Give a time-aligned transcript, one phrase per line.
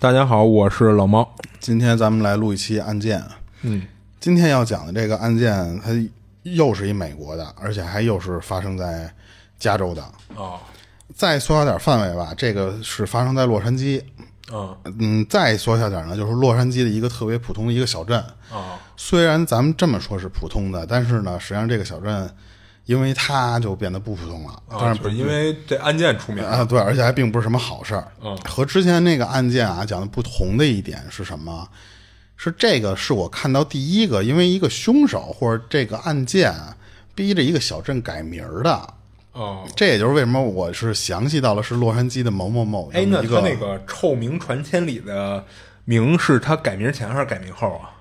[0.00, 1.30] 大家好，我是老猫。
[1.58, 3.22] 今天咱们来录一期案件。
[3.60, 3.82] 嗯，
[4.18, 5.90] 今天要讲的这个案件，它
[6.42, 9.12] 又是一美国的，而且还又是发生在
[9.58, 10.02] 加州的。
[10.34, 10.58] 哦，
[11.14, 14.02] 再缩小点范围吧，这个是发生在洛杉矶。
[14.50, 18.18] 嗯，嗯，再缩小点呢，就是洛杉矶的一个特别普通的一个小镇。
[18.50, 22.34] 哦，虽然咱们这么说是普通的，但是呢，实际上这个小镇，
[22.90, 24.62] 因为他就变得不普通了。
[24.68, 28.08] 但是啊，就是因为这案件出名啊，对，而且还并不是什么好事儿。
[28.20, 31.68] 嗯和之前那个案件啊讲的不同的一点是什么？
[32.36, 36.52] 是这个是我看到第一个，因为一个凶手或者这个案件
[37.14, 38.94] 逼着一个小镇改名儿的。
[39.34, 39.64] 哦。
[39.76, 45.44] 这也就是为什么我是详细到了是洛杉矶的某某某哎，那他那个臭名传千里的
[45.84, 47.94] 名是他改名前还是改名后啊？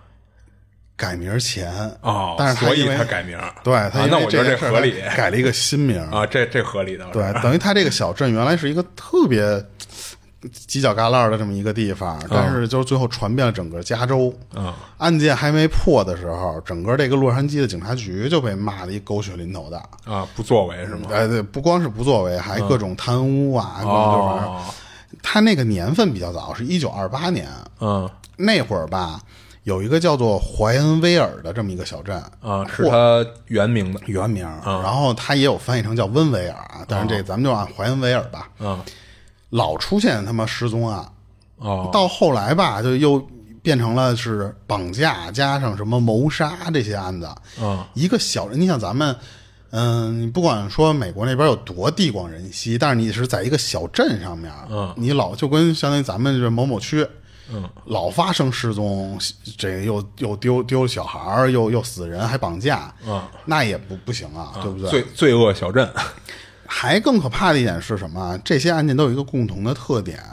[0.99, 3.39] 改名儿前哦，但是他所以为他改名。
[3.63, 7.05] 对他啊那我觉得这合理改了一个新名儿啊，这这合理的。
[7.13, 9.41] 对， 等于他这个小镇原来是一个特别
[10.67, 14.33] 犄角旮旯的这么一个地方，但是就是最后传遍了整个加州。
[14.55, 19.77] 嗯，案件还没破的时候，整个这个洛杉矶的警察局就被骂的一狗血淋头的。
[20.05, 21.09] 啊，不作为是吗？
[21.11, 24.61] 哎，对，不光是不作为，还各种贪污啊，各种
[25.23, 27.47] 他那个年份比较早，是一九二八年
[27.79, 29.19] 嗯那会儿吧，
[29.63, 33.99] 有一个叫做怀恩威尔的这么一个小镇，啊，是他原名的。
[34.05, 38.49] 原名，然后他也有翻译成叫温维尔啊，但是这咱们就按怀恩威尔吧。
[38.59, 38.81] 嗯，
[39.49, 41.05] 老出现他妈失踪案，
[41.57, 43.23] 哦，到后来吧，就又
[43.61, 47.29] 变成了是绑架加上什么谋杀这些案子。
[47.61, 49.15] 嗯，一个小人，你想咱们，
[49.71, 57.05] 嗯，你不管说美国那边有多地广人稀，但是你是在一个小镇上面，嗯，你老就跟相当于咱们这某某区，
[57.51, 59.19] 嗯，老发生失踪，
[59.57, 64.89] 这个又又丢丢小孩儿，又又死人，还绑架，嗯，那也不不行啊，对不对？
[64.89, 65.91] 罪罪恶小镇。
[66.71, 68.39] 还更可怕的一点是什么？
[68.45, 70.23] 这些案件都有一个共同的特点，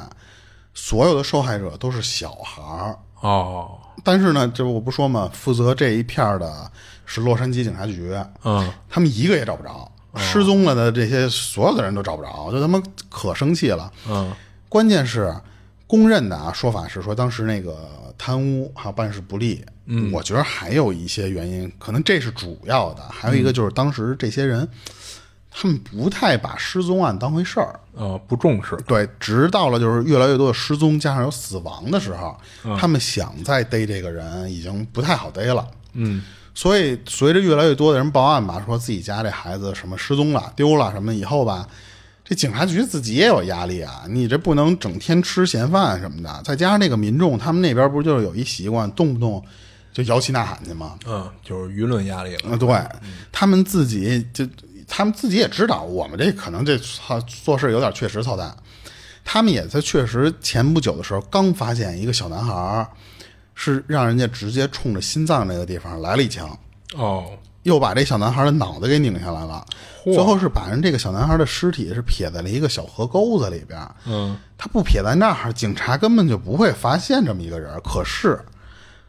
[0.75, 2.99] 所有的受害者都是小孩儿。
[3.21, 6.71] 哦，但是呢，这我不说嘛，负责这一片儿的
[7.06, 13.91] 是洛杉矶警察局，嗯，他们一个也找不着，失踪了的这些所有的人都找不着，就他妈可生气了。
[14.06, 14.31] 嗯，
[14.69, 15.34] 关键是
[15.87, 17.77] 公认的啊，说法是说当时那个
[18.19, 19.65] 贪污还有办事不力。
[19.87, 24.69] 嗯，我觉得还有一些原因，可能这是主要的，还有一个就是当时这些人。
[25.59, 28.77] 他们不太把失踪案当回事儿，呃，不重视。
[28.87, 32.37] 对，直到了就是越来越多的失踪加上有死亡的时候，
[32.79, 35.67] 他们想再逮这个人已经不太好逮了。
[35.95, 36.23] 嗯，
[36.55, 41.67] 所以随着越来越多的人报案吧，说自己家这孩子什么失踪了、丢了什么，以后吧，
[42.28, 46.42] 这警察局自己也有压力啊，你这不能整天吃闲饭什么的。
[46.44, 49.41] 再加上那个民众，他们那边不就是有一习惯，动不动
[49.92, 50.98] 就摇旗呐喊去吗？
[51.06, 52.41] 嗯，就是舆论压力了。
[52.47, 52.69] 嗯，对
[53.31, 54.44] 他们自己就
[54.88, 58.54] 他们自己也知道，我们这可能这操做事有点确实操蛋。
[59.25, 62.88] 他们也在确实前不久的时候刚发现一个小男孩，
[63.54, 66.58] 是让人家直接冲着心脏那个地方来了一枪，
[66.94, 67.31] 哦，
[67.66, 69.65] 又把这小男孩的脑袋给拧下来了。
[70.04, 73.77] 最后是把人这个小男孩的尸体是撇在了一个小河沟子里边。
[74.04, 77.72] 嗯，他不撇在那儿，警察根本就不会发现这么一个人。
[77.82, 78.38] 可是，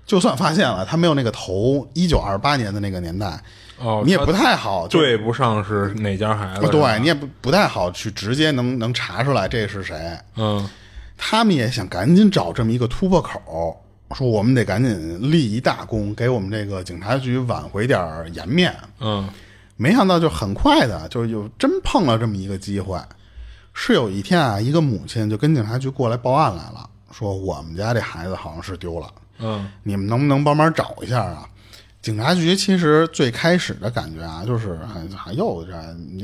[0.07, 3.40] 就算发现了，他没有那个头，一九二八年的那个年代，
[3.78, 6.67] 哦，你也不太好对不上是哪家孩子。
[6.67, 10.17] 对你也不不太好去直接能能查出来这是谁。
[10.35, 10.67] 嗯，
[11.16, 13.79] 他们也想赶紧找这么一个突破口，
[14.16, 18.00] 说我们得赶紧立一大功，给我们这个警察局挽回点
[18.34, 18.73] 颜面。
[19.00, 19.28] 嗯，
[19.75, 23.00] 没想到就很快的就就真碰了这么一个机会。
[23.73, 31.47] 是有一天啊，一个母亲就跟警察局过来报案来了，说我们家这孩子好像是丢了，嗯，你们能不能帮忙找一下啊？
[32.02, 34.79] 警察局其实最开始的感觉啊，就是
[35.26, 35.73] 哎又这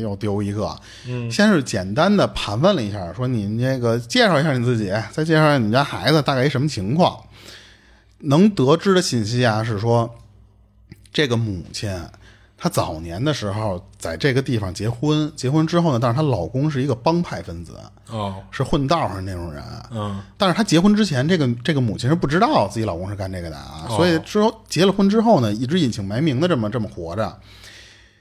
[0.01, 0.75] 又丢一个，
[1.05, 7.21] 嗯，先是简单的盘问了一下，说你那个介绍一下你自己，再介绍一下你们家孩子大概一什么情况。
[8.23, 10.13] 能得知的信息啊是说，
[11.11, 11.89] 这个母亲
[12.57, 17.73] 她早年的时候在这个地方结婚，结婚之后呢，但是她老公是一个帮派分子，
[18.09, 23.95] 哦，是混道上那种人，嗯，但是她结婚之前，这个这个母亲是不知道自己老公是干这个的啊，哦。
[23.97, 27.39] 所以之后结了婚之后呢，一直隐姓埋名的这么这么活着，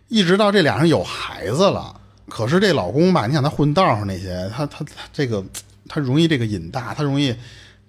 [0.09, 2.01] 一直到这俩人有孩子了。
[2.29, 5.45] 可是这老公吧，你想他混道上那些，他他他这个
[5.89, 7.35] 他容易这个瘾大，他容易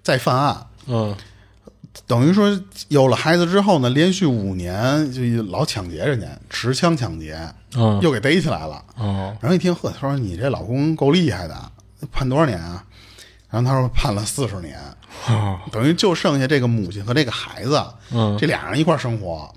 [0.02, 1.16] 再犯案，嗯
[2.06, 7.38] 等于说有了孩子之后呢，连续五年就老抢劫人家，持枪抢劫，
[7.76, 8.82] 嗯又给逮起来了。
[8.96, 11.56] 哦然后一听，呵，他说你这老公够厉害的，
[12.12, 12.84] 判多少年啊？
[13.48, 14.78] 然后他说判了四十年，
[15.28, 19.48] 哦等于就剩下这个母亲和这个孩子，嗯这俩人一块儿生活。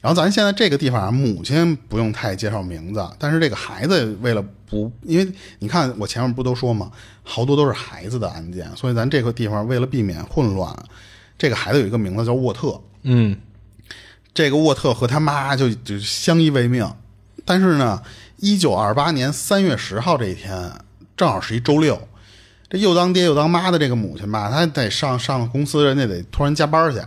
[0.00, 6.90] 然后咱现在这个地方啊，母亲不用太介绍名字，但是这个孩子为了不，因为你看我前面不都说嘛，
[7.24, 10.72] 好多都是孩子的案件，所以咱这个地方为了避免混乱，
[11.38, 13.38] 这个孩子有一个名字叫沃特，嗯
[14.34, 16.90] 这个沃特和他妈就就相依为命。
[17.44, 18.02] 但是呢，
[18.36, 20.72] 一九二八年三月十号这一天，
[21.16, 22.08] 正好是一周六。
[22.68, 27.00] 这又当爹又当妈的这个母亲吧，她得上上公司，人家得突然加班去。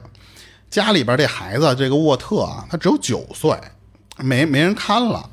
[0.70, 3.52] 家里边这孩子，这个沃特啊，他只有九岁，
[4.18, 5.30] 没没人看了。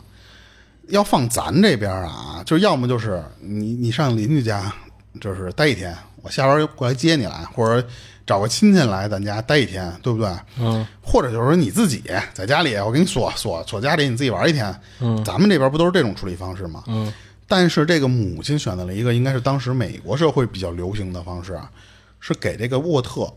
[0.88, 4.72] 要放咱这边啊，就要么就是你你上邻居家，
[5.20, 7.86] 就是待一天，我下班过来接你来，或者
[8.26, 10.28] 找个亲戚来咱家待一天，对不对？
[10.58, 12.02] 嗯，或者就是说你自己
[12.34, 14.74] 在家里，我给你锁锁锁家里，你自己玩一天。
[14.98, 16.82] 嗯，咱们这边不都是这种处理方式吗？
[16.88, 17.12] 嗯，
[17.46, 21.70] 但是这个母亲选择了一个应该是当时美国社会比较流行的方式啊，
[22.18, 23.32] 是给这个沃特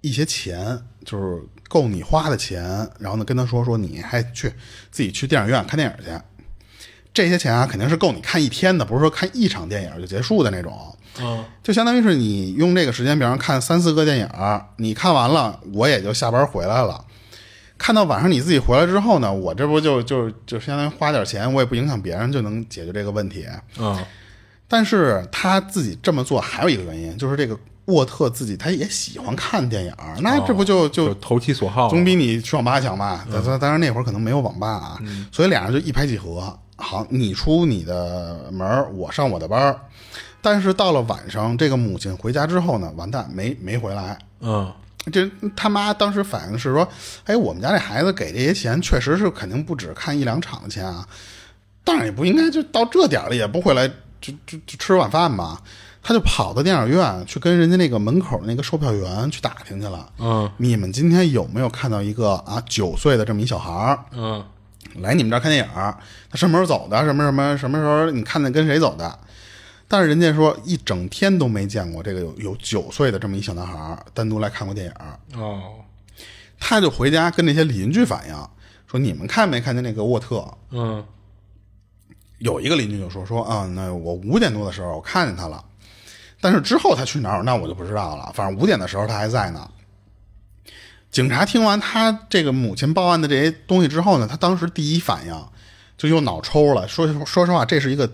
[0.00, 4.52] 一些钱，就是够你花的钱，然后呢跟他说说你还去
[4.92, 6.12] 自己去电影院看电影去。
[7.12, 10.96] 这些钱啊，肯定是够你看一天的，不是说看一场电影就结束的那种。
[11.22, 14.28] 嗯就相当于是你用这个时间，比方看三四个电影，
[14.76, 17.04] 你看完了，我也就下班回来了。
[17.78, 23.46] 看到晚上你自己回来之后呢，我这不就就就相当于花点钱，我也不影响别人，就能解决这个问题。
[23.78, 23.98] 嗯
[24.72, 33.26] 但是他自己这么做还有一个原因，就是这个沃特自己他也喜欢看电影，那这不就就就投其所好，总比你去网吧强吧？
[33.32, 34.98] 当当当然那会儿可能没有网吧啊，
[35.32, 36.56] 所以俩人就一拍即合。
[36.76, 39.80] 好，你出你的门儿，我上我的班儿。
[40.42, 44.18] 但是到了晚上，这个母亲回家之后呢，完蛋，没没回来。
[44.40, 44.72] 嗯
[45.10, 46.86] 这他妈当时反应是说
[47.24, 51.06] ：“哎，我们家这孩子给这些钱，确实是肯定不止看一两场的钱啊，
[51.82, 53.88] 但是也不应该就到这点儿了也不回来
[54.20, 55.60] 就就就吃晚饭吧。”
[56.02, 60.10] 他就跑到电影院去跟人家那个门口那个售票员去打听去了。
[60.18, 64.42] 嗯你们今天有没有看到一个啊九岁的这么一小孩儿嗯
[65.02, 65.94] 来你们这儿看电影儿？
[66.30, 67.04] 他什么时候走的？
[67.04, 68.10] 什么什么什么时候？
[68.10, 69.18] 你看见跟谁走的？
[69.92, 75.18] 但是人家说一整天都没见过这个有有九岁的这么一小男孩儿单独来看过电影儿。
[75.34, 75.74] 哦
[76.60, 78.48] 他就回家跟那些邻居反映
[78.86, 81.04] 说：“你们看没看见那个沃特？”嗯
[82.38, 85.64] 有一个邻居就说：“说啊，那我五点多的时候我看见他了，
[86.40, 88.30] 但是之后他去哪儿，那我就不知道了。
[88.32, 89.68] 反正五点的时候他还在呢。”
[91.10, 95.44] 警察听完他这个母亲报案的这些东西之后呢，他当时第一反应
[95.98, 96.86] 就又脑抽了。
[96.86, 98.08] 说说实话，这是一个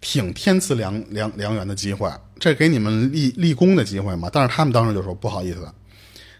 [0.00, 4.28] 挺天赐良良良缘的机会，这给你们立立功的机会嘛。
[4.32, 5.68] 但是他们当时就说不好意思，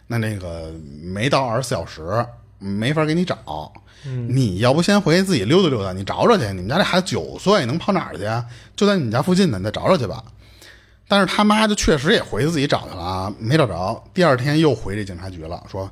[0.07, 0.73] 那那个
[1.03, 2.25] 没到二十四小时，
[2.59, 3.73] 没法给你找。
[4.29, 6.47] 你要不先回去自己溜达溜达，你找找去。
[6.49, 8.47] 你们家这孩子九岁，能跑哪儿去啊？
[8.77, 10.23] 就在你们家附近呢，你再找找去吧。
[11.09, 14.01] 但是他妈就确实也回去自己找去了啊，没找着。
[14.15, 15.91] 第二天又回这警察局了，说，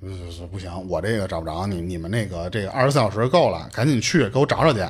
[0.00, 0.10] 呃，
[0.50, 4.80] 不行，我这个找不着你，你们那个这个二十四小时够了，赶紧去给我找找去。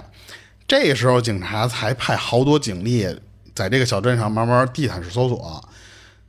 [0.68, 3.06] 这时候警察才派好多警力
[3.54, 5.68] 在这个小镇上慢慢地毯式搜索，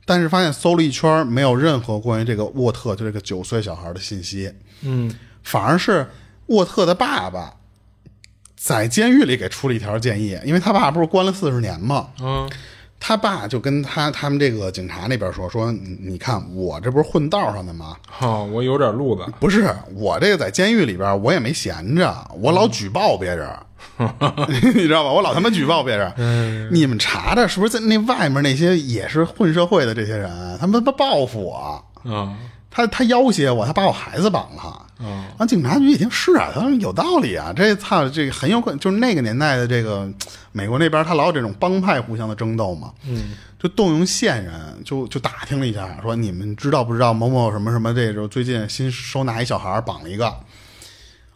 [0.04, 5.14] 但是发现搜了一圈没有任何关于这个沃特就这个九岁小孩的信息，嗯。
[5.44, 6.06] 反而是
[6.46, 7.54] 沃特的爸爸
[8.54, 12.10] 在监狱里给出了一条建议，因为他爸不是关了四十年吗？
[12.20, 12.50] 嗯
[13.00, 17.96] 他爸就跟他他们这个警察那边说说，你你看我这不是混道上的吗？
[18.06, 23.48] 好，我有点路子，不是我这个在监狱里边，我也没闲着，我老举报别人
[24.74, 25.12] 你知道吧？
[25.12, 26.12] 我老他妈举报别人。
[26.72, 32.36] 你们查查是不是在那外面那些也是混社会的这些人，他们他妈报复我，嗯
[32.70, 34.86] 他他要挟我，他把我孩子绑了。
[34.98, 35.24] 嗯。
[35.36, 40.08] 啊，警察局一听是啊，他说有道理啊，这操，这个很有可能就是那个年代的这个
[40.52, 43.30] 美国那边，他老有这种帮派互相的争斗嘛，嗯。
[43.60, 50.30] 就动用线人，就就打听了一下，说你们知道不知道某某什么什么这种最近新收纳一小孩绑了一个，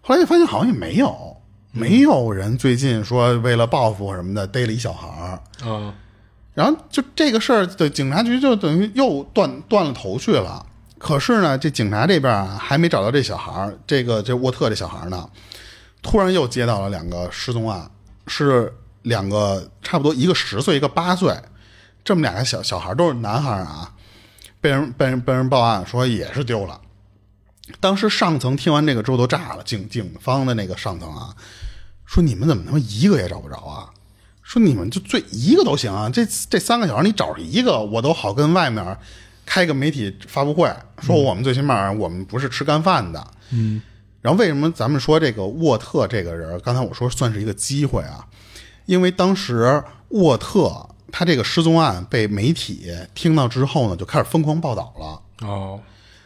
[0.01, 1.37] 后来就发现好像也没有，
[1.73, 5.93] 没有人最近说为了报复什么的逮了一小孩儿，嗯。
[6.55, 10.65] 然后就这个事儿的警察局就等于又断断了头绪了。
[11.05, 15.29] 可是呢，这警察这边啊还没找到这小孩儿，这个这沃特这小孩呢，
[16.01, 17.91] 突然又接到了两个失踪案，
[18.29, 21.37] 是两个差不多一个十岁，一个八岁，
[22.05, 23.93] 这么两个小小孩都是男孩啊，
[24.61, 26.81] 被人 被人被人报案说也是丢了。
[27.81, 31.35] 当时上层听完这个之后都炸了，警警方的那个上层啊，
[32.07, 33.91] 说你们怎么他妈一个也找不着啊？
[34.45, 38.97] 说你们就最一个都行啊，这这三个小孩你找着一个，我都好跟外面
[39.45, 40.71] 开个媒体发布会，
[41.01, 43.27] 说我们最起码我们不是吃干饭的。
[43.51, 43.83] 嗯，
[44.21, 48.27] 然后为什么咱们说这个沃特这个人，刚才我说算是一个机会啊，
[48.87, 55.47] 因为当时沃特他这个失踪案被媒体听到之后呢，就开始疯狂报道了。
[55.47, 55.81] 哦，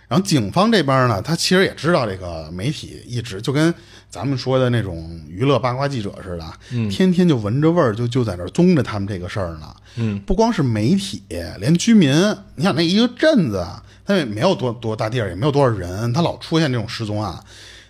[0.09, 3.75] 然后警方这边呢，他其实也知道这个媒体一直就跟
[4.09, 9.75] 咱们说的那种娱乐八卦记者似的，天天就闻着味儿就就在那儿踪着他们这个事儿呢。
[9.97, 11.23] 嗯，不光是媒体，
[11.59, 12.13] 连居民，
[12.55, 13.67] 你想那一个镇子，
[14.05, 17.37] 它也没有多多大地儿，也没有多少人，他老出现这种失踪案，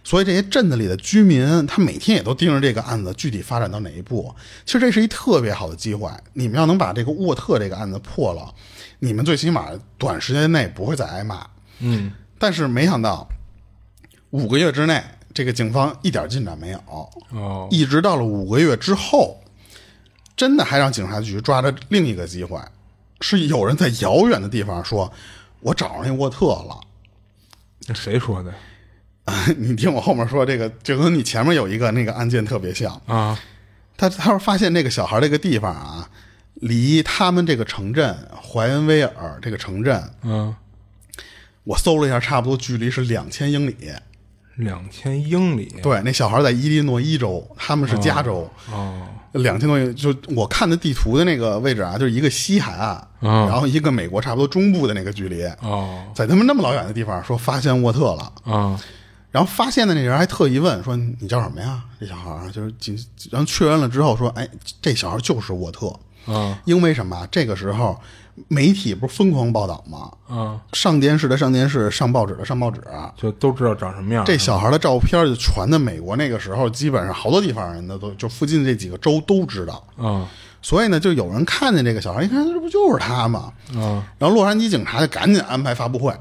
[0.02, 4.34] 所以这些镇子里的居民，他每天也都盯着这个案子具体发展到哪一步。
[4.64, 8.54] 其实这是一特别好的机会，你们要能把这个沃特这个案子破了，
[9.00, 9.68] 你们最起码
[9.98, 11.46] 短时间内不会再挨骂。
[11.80, 13.28] 嗯，但是没想到，
[14.30, 15.02] 五个月之内，
[15.34, 16.78] 这个警方一点进展没有。
[17.30, 19.40] 哦，一直到了五个月之后，
[20.36, 22.60] 真的还让警察局抓着另一个机会，
[23.20, 25.12] 是有人在遥远的地方说
[25.60, 26.80] ：“我找着那沃特了。
[27.86, 28.52] 那谁说的？”
[29.58, 32.94] 你听我后面说这个，就跟你前面有一个那个案件特别像。
[33.06, 33.36] 啊，
[33.96, 36.08] 他他说发现那个小孩这个地方啊，
[36.54, 40.54] 离他们这个城镇怀恩威尔这个城镇，嗯，
[41.66, 43.76] 我搜了一下，差不多距离是两千英里。
[44.54, 45.66] 两千英里。
[45.82, 49.94] 对，那小孩在伊利诺伊州，他们是加州，哦，两千多英。
[49.94, 58.80] 就我看的地图的那个位置啊，就是一个西海岸，嗯然后一个美国差不多中部的那个距离，哦，在他们那么老远的地方说发现沃特了，啊，
[59.30, 61.82] 然后发现的那人还特意问说你叫什么呀？
[62.00, 64.48] 这小孩儿就是，然后确认了之后说，哎，
[64.80, 65.88] 这小孩就是沃特，
[66.32, 67.28] 啊，因为什么？
[67.30, 68.00] 这个时候
[68.48, 70.10] 媒体不是疯狂报道吗？
[70.28, 72.80] 啊，上电视的上电视，上报纸的上报纸。
[73.16, 74.24] 就都知道长什么样。
[74.24, 80.28] 这小孩的照片就传到美国，那个时候基本上好多地方人的都就附近这几个州都知道，啊，
[80.60, 83.52] 所以呢，就有人看见这个小孩，一看这不就是他吗？
[83.74, 86.14] 啊，然后洛杉矶警察就赶紧安排发布会，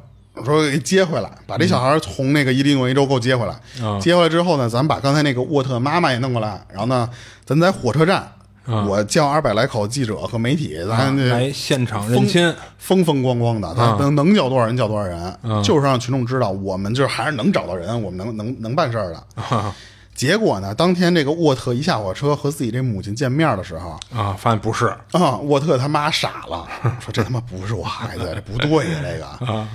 [0.44, 3.54] 说给接回来，把这小孩从那个伊利诺伊州给我接回来。
[3.86, 7.10] 啊接回来之后呢，咱把刚才那个沃特妈妈也弄过来，然后呢，
[7.46, 8.32] 咱在火车站，
[8.68, 12.54] 我叫二百来口记者和媒体，咱这来现场认亲。
[12.78, 19.42] 风风光光的，咱能能叫多少人叫多少人，嗯就是让群众知道我们就是还是能找到人，我们能能能办事儿的。
[19.42, 19.74] 啊
[20.14, 24.86] 结果呢，当天这个沃特一下火车和自己这母亲见面的时候，啊，发现不是。
[25.12, 26.66] 啊，沃特他妈傻了，
[27.02, 29.68] 说这他妈不是我孩子，这不对呀，这个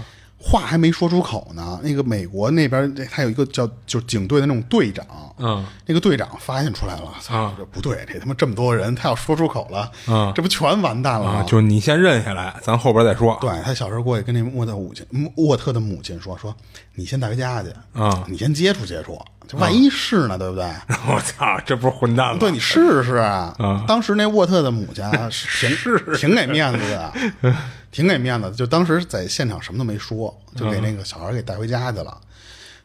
[0.43, 1.79] 话还没说出口呢。
[1.83, 5.07] 那个美国那边他有一个叫就是警队的那种队长，
[5.39, 11.33] 嗯，那个队长发现出来了，操，这不对，这他妈这么多人，他要说出口了，嗯这不全完蛋了吗？
[11.41, 13.37] 啊，就你先认下来，咱后边再说。
[13.41, 15.05] 对他小时候过去跟那沃特母亲
[15.37, 16.55] 沃特的母亲说说，
[16.95, 20.65] 你先带回家去啊你先接触接触，这万一是呢，对不对？
[21.07, 22.39] 我操，这不是混蛋吗？
[22.41, 23.55] 对你试试啊！
[23.59, 27.13] 啊当时那沃特的母亲啊， 挺挺给面子的，
[27.91, 28.57] 挺给面子的。
[28.57, 32.17] 就当时在现场什么都没说，就给那个小孩给带回家去了。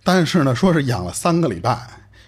[0.03, 1.77] 但是呢，说是养了三个礼拜，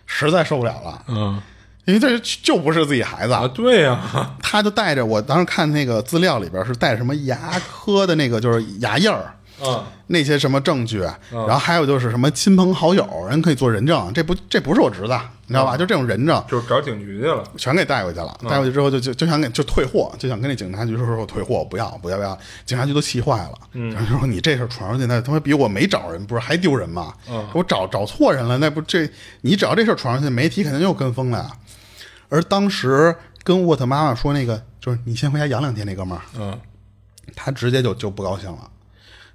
[0.05, 1.41] 实在受不了了，嗯
[1.85, 9.33] 因为这就不是自己孩子，啊，对呀，他就带着我当时看那个资料里边是带什么牙科的那个就是牙印儿。
[9.63, 10.99] 嗯那些什么证据，
[11.31, 15.75] 然后还有就是什么亲朋好友，人可以做人证，这不这不是我侄子，你知道吧？
[15.75, 17.43] 就这种人证，就是找警局去了。
[17.57, 18.39] 全给带回去了。
[18.47, 22.37] 带回去之后就就就想给就退货，就想跟那警察局说说我退货，不要不要不要。
[22.65, 27.13] 警察局都气坏了，就说你这事儿传出去，那他妈比我没找人不是还丢人吗？
[27.53, 29.09] 我找找错人了，那不这
[29.41, 31.51] 你只要这事儿传出去，媒体肯定又跟风了呀。
[32.29, 36.57] 而当时跟沃特妈妈说那个就是你先回家养两天那哥们儿，嗯
[37.35, 38.69] 他直接就就不高兴了，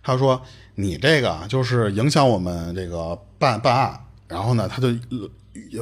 [0.03, 0.41] 他说
[0.77, 4.89] ：“你这个就是影响我们这个办办案。”然后呢，他就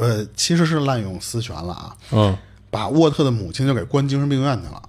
[0.00, 2.36] 呃，其实是滥用私权了啊，嗯，
[2.68, 4.82] 把沃特的母亲就给关精神病院去了，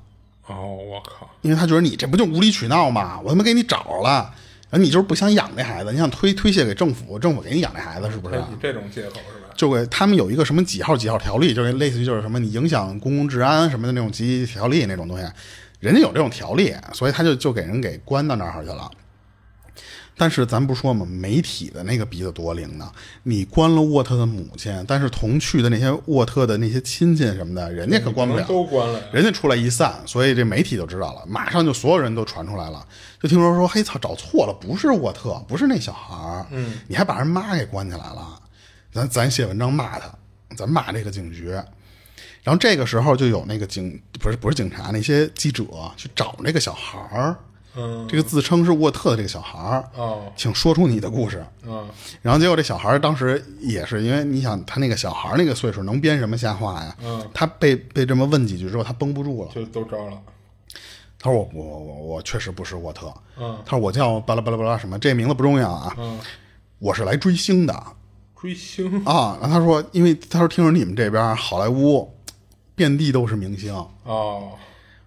[0.47, 3.19] 哦，我靠，因为他觉得你这不就无理取闹吗？
[3.23, 4.33] 我他妈给你找着了，
[4.71, 8.35] 然后你就是不想养这孩子，你想推推卸给政府，政府给你养这孩子是不是？
[8.37, 9.53] 以这种借口是吧？
[9.55, 15.23] 就给他们有一个什么几号几号条例，就是类似于就是什么你影响公共治安什么的那种集体条例那种东西，
[15.79, 18.89] 人家有这种条例，所以他就就给人给关到那儿去了。
[20.21, 22.91] 但是咱不说嘛，媒体的那个鼻子多灵呢。
[23.23, 29.01] 你关了沃特的母亲，但是同去的那些沃特的那些亲戚什么的，人家可关不了，都关了。
[29.11, 32.85] 人家出来一散，所以这媒体就知道了，马上就所有人都传出来了，
[33.19, 38.39] 就听说说，嘿操，找错了，不是沃特，不是那小孩儿，嗯，你还把人妈给关起来了，
[38.93, 40.07] 咱咱写文章骂他，
[40.55, 41.49] 咱骂这个警局。
[42.43, 45.65] 然后这个时候就有那个警不是不是警察，那些记者
[45.97, 47.35] 去找那个小孩儿，
[47.75, 51.45] 嗯这个自称是沃特的这个小孩儿，哦请说出你的故事。
[51.65, 51.87] 嗯
[52.21, 56.95] 然后结果这小孩儿当时也是因为你想他那个小孩儿那个岁数能编什么瞎话呀？
[57.01, 59.51] 嗯，他被被这么问几句之后，他绷不住了。
[59.53, 60.17] 就都招了。
[61.17, 63.13] 他说我我我我确实不是沃特。
[63.37, 65.95] 嗯他说我叫巴拉巴拉巴拉什么，这名字不重要啊。
[65.97, 66.19] 嗯，
[66.79, 67.83] 我是来追星的
[68.39, 69.37] 追星啊。
[69.39, 72.11] 然后他说，因为他说听说你们这边好莱坞
[72.75, 73.73] 遍地都是明星，
[74.03, 74.51] 哦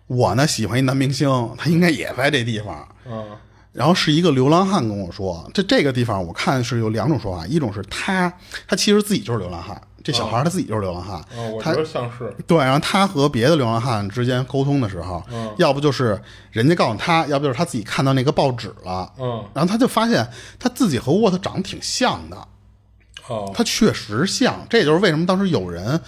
[0.06, 2.86] 我呢喜欢一男明星，他应该也在这地方。
[3.06, 3.24] 嗯
[3.72, 8.32] 然后是一个流浪汉跟我说，这这个地方我看是有两种说法，一种是他
[8.68, 12.32] 他其实自己就是流浪汉，这小孩他自己就是流浪汉，哦，我他觉得像是。
[12.46, 15.52] 对，然后他和别的流浪汉之间沟通的时候，嗯。
[15.58, 19.44] 要不就是人家告诉他，要不就是他自己看到那个报纸了，嗯。
[19.52, 20.24] 然后他就发现
[20.56, 22.36] 他自己和沃特长得挺像的，
[23.26, 23.50] 哦。
[23.52, 26.00] 他确实像，这也就是为什么当时有人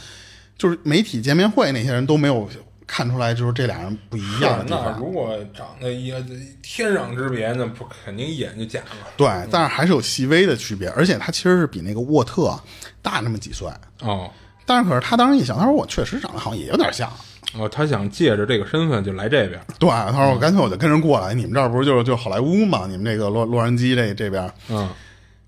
[0.57, 2.49] 就是媒体见面会那些人都没有
[2.87, 4.99] 看出来，就是这俩人不一样的地那方。
[4.99, 6.15] 如果长得也
[6.63, 9.09] 天壤之别，那不肯定一眼就假了。
[9.17, 12.59] 对，但是还是有细微的区别，而且他其实是比那个沃特
[13.03, 13.69] 大那么几岁。
[14.03, 14.31] 哦
[14.69, 17.09] 但是可是他当时一想，他说我确实长得好像也有点像。
[17.57, 19.61] 哦，他想借着这个身份就来这边。
[19.79, 22.85] 对，他说我干脆我就跟人过来，你们这儿不是就是就好莱坞嘛？
[22.89, 24.89] 你们这个洛洛杉矶这这边，嗯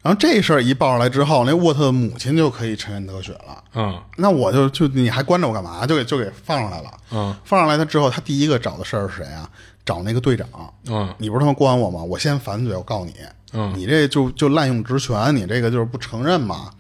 [0.09, 3.63] 然后这事儿一报上来之后，那沃特的母亲就可以沉冤得雪了。
[3.75, 5.85] 嗯那我就就你还关着我干嘛？
[5.87, 6.91] 就给就给放上来了。
[7.11, 9.47] 嗯放上来他之后，他第一个找的事儿是谁啊？
[9.85, 10.49] 找那个队长。
[10.87, 12.03] 嗯你不是他妈关我吗？
[12.03, 13.13] 我先反嘴，我告你，
[13.53, 16.71] 嗯你这就就滥用职权，你这个就是不承认嘛。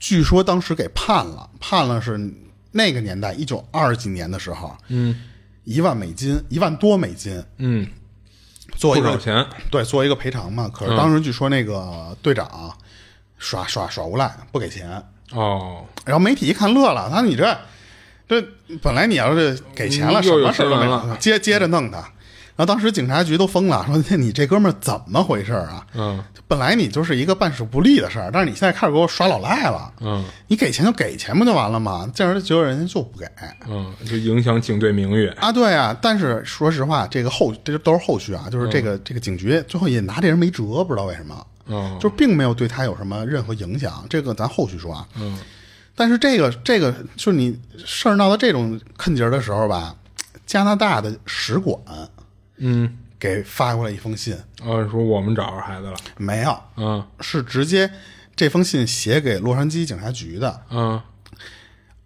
[0.00, 2.18] 据说当时给判了，判了是
[2.72, 5.14] 那个年代一九二几年的时候，嗯
[5.64, 7.86] 一万美金，一万多美金，嗯，
[8.76, 9.44] 做一个钱。
[9.70, 10.70] 对，做一个赔偿嘛。
[10.72, 12.72] 可是当时据说那个队长
[13.38, 15.02] 耍耍耍无赖，不给钱。
[15.32, 17.58] 哦，然后媒体一看乐了，他说你这
[18.28, 18.40] 这
[18.80, 21.98] 本来你要是给钱了，什么事儿都没新闻有，接接着弄他。
[22.56, 25.86] 然后当时警察局都疯了，说你这哥们儿怎么回事啊？
[25.94, 29.92] 嗯本来你就是一个办事不力的事儿，但是你现在开始给我耍老赖了。
[30.00, 32.08] 嗯你给钱就给钱不就完了吗？
[32.14, 33.26] 这样结果人家就不给
[33.68, 35.26] 嗯，就影响警队名誉。
[35.40, 35.50] 啊。
[35.50, 41.46] 对啊，但是说实话，这个后这都是后续啊，就是这个、这个警局最后也拿这人没辙，不知道为什么。
[41.68, 45.06] 嗯就并没有对他有什么任何影响，这个咱后续说啊。
[45.16, 45.38] 嗯
[45.96, 49.92] 但是这个这个就是你事儿闹到这种坑节儿的时候吧，
[50.46, 51.76] 加拿大的使馆
[52.58, 55.96] 嗯，给发过来一封信，哦，说我们找着孩子了。
[56.16, 57.90] 没有，嗯是直接
[58.34, 60.62] 这封信写给洛杉矶警察局的。
[60.70, 61.00] 嗯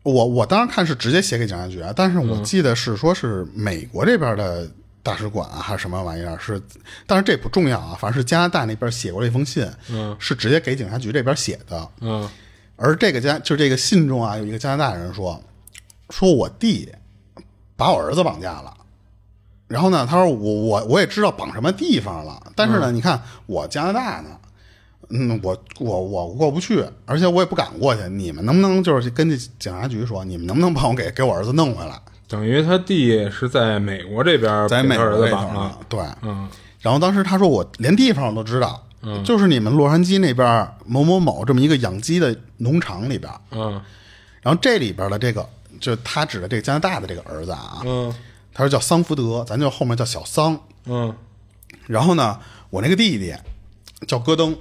[0.02, 4.66] 我我当时看是直接写给警察局啊，但是我记得是说是美国这边的
[5.02, 6.38] 大使馆啊，还是什么玩意儿？
[6.38, 6.60] 是，
[7.06, 11.88] 但是这不重要啊，反正是加拿大那边写过一封信，嗯，是直接给警察局这边写的。
[12.00, 12.26] 嗯
[12.76, 15.38] 而这个加就这个信中啊，有一个加拿大人说，
[16.08, 16.90] 说我弟
[17.76, 18.74] 把我儿子绑架了。
[19.70, 24.30] 然后呢，他说我我我也知道绑什么地方了，但是呢，你看我加拿大呢，
[25.10, 28.02] 嗯，我我我过不去，而且我也不敢过去。
[28.08, 31.96] 你们能不能就是跟这警察局说，你们能不能帮我给给我儿子弄回来？
[32.26, 36.48] 等于他弟是在美国这边在美给他儿国这头呢子绑了。，对，嗯
[36.80, 38.82] 然后当时他说我连地方我都知道，
[39.24, 43.80] 就是你们洛杉矶那边某某某这么一个养鸡的农场里边，嗯
[44.42, 45.48] 然后这里边的这个
[45.80, 48.12] 就他指的这个加拿大的这个儿子啊，嗯
[48.60, 50.60] 他说叫桑福德，咱就后面叫小桑。
[50.84, 51.14] 嗯
[51.86, 53.34] 然后呢，我那个弟弟
[54.06, 54.54] 叫戈登，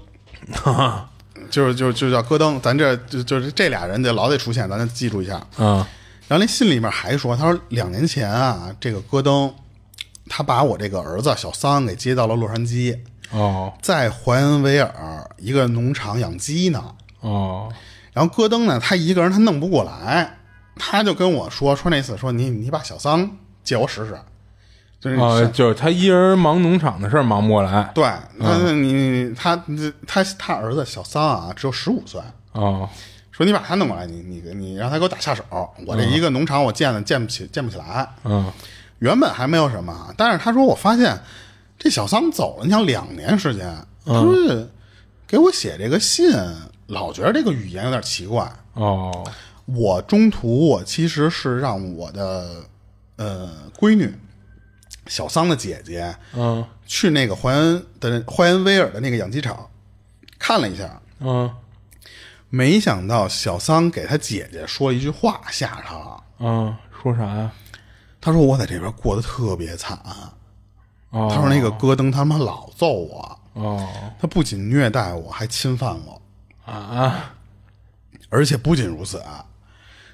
[1.51, 5.35] 就是就就叫戈登，咱这就就是这俩人得老得出现，咱得记住一下。
[5.57, 5.85] 啊
[6.27, 9.53] 然后那信里面还说，他说两年前啊，这个戈登
[10.29, 12.97] 他把我这个儿子小桑给接到了洛杉矶，
[13.31, 16.95] 哦在怀恩维尔一个农场养鸡呢。
[17.19, 17.69] 哦
[18.13, 20.37] 然后戈登呢，他一个人他弄不过来，
[20.75, 23.37] 他就跟我说说那次说你你把小桑
[23.69, 24.17] 借我使使，
[24.99, 27.91] 就是哦，像就是他一人忙农场的事儿忙不过来。
[27.93, 28.03] 对，
[28.39, 29.55] 他你他
[30.07, 32.19] 他他儿子小桑啊，只有十五岁。
[32.53, 32.89] 哦
[33.31, 35.43] 说你把他弄过来，你你你让他给我打下手。
[35.85, 38.09] 我这一个农场我建的建不起建不起来。
[38.23, 38.51] 嗯
[38.97, 41.17] 原本还没有什么，但是他说我发现
[41.77, 43.71] 这小桑走了，你想两年时间，
[44.03, 44.33] 他说
[45.27, 46.29] 给我写这个信，
[46.87, 48.51] 老觉得这个语言有点奇怪。
[48.73, 49.23] 哦
[49.67, 52.63] 我中途我其实是让我的
[53.19, 54.17] 呃闺女
[55.07, 59.69] 小桑的姐姐嗯去那个怀恩的怀恩威尔的那个养鸡场
[60.39, 61.53] 看了一下，嗯
[62.49, 66.23] 没想到小桑给他姐姐说一句话吓着他了。
[66.39, 67.51] 嗯，说啥呀？
[68.21, 69.99] 他说我在这边过得特别惨，
[71.09, 73.87] 哦他说那个戈登他妈老揍我，哦
[74.19, 76.21] 他不仅虐待我，还侵犯我，
[76.65, 77.33] 啊
[78.29, 79.45] 而且不仅如此啊，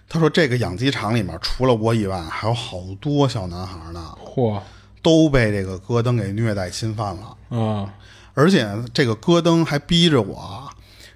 [0.08, 4.62] 他说这个养鸡场里面除了我以外，还有好多小男孩呢，嚯
[5.02, 7.94] 都被这个戈登给虐待侵犯了，啊
[8.34, 10.70] 而且这个戈登还逼着我，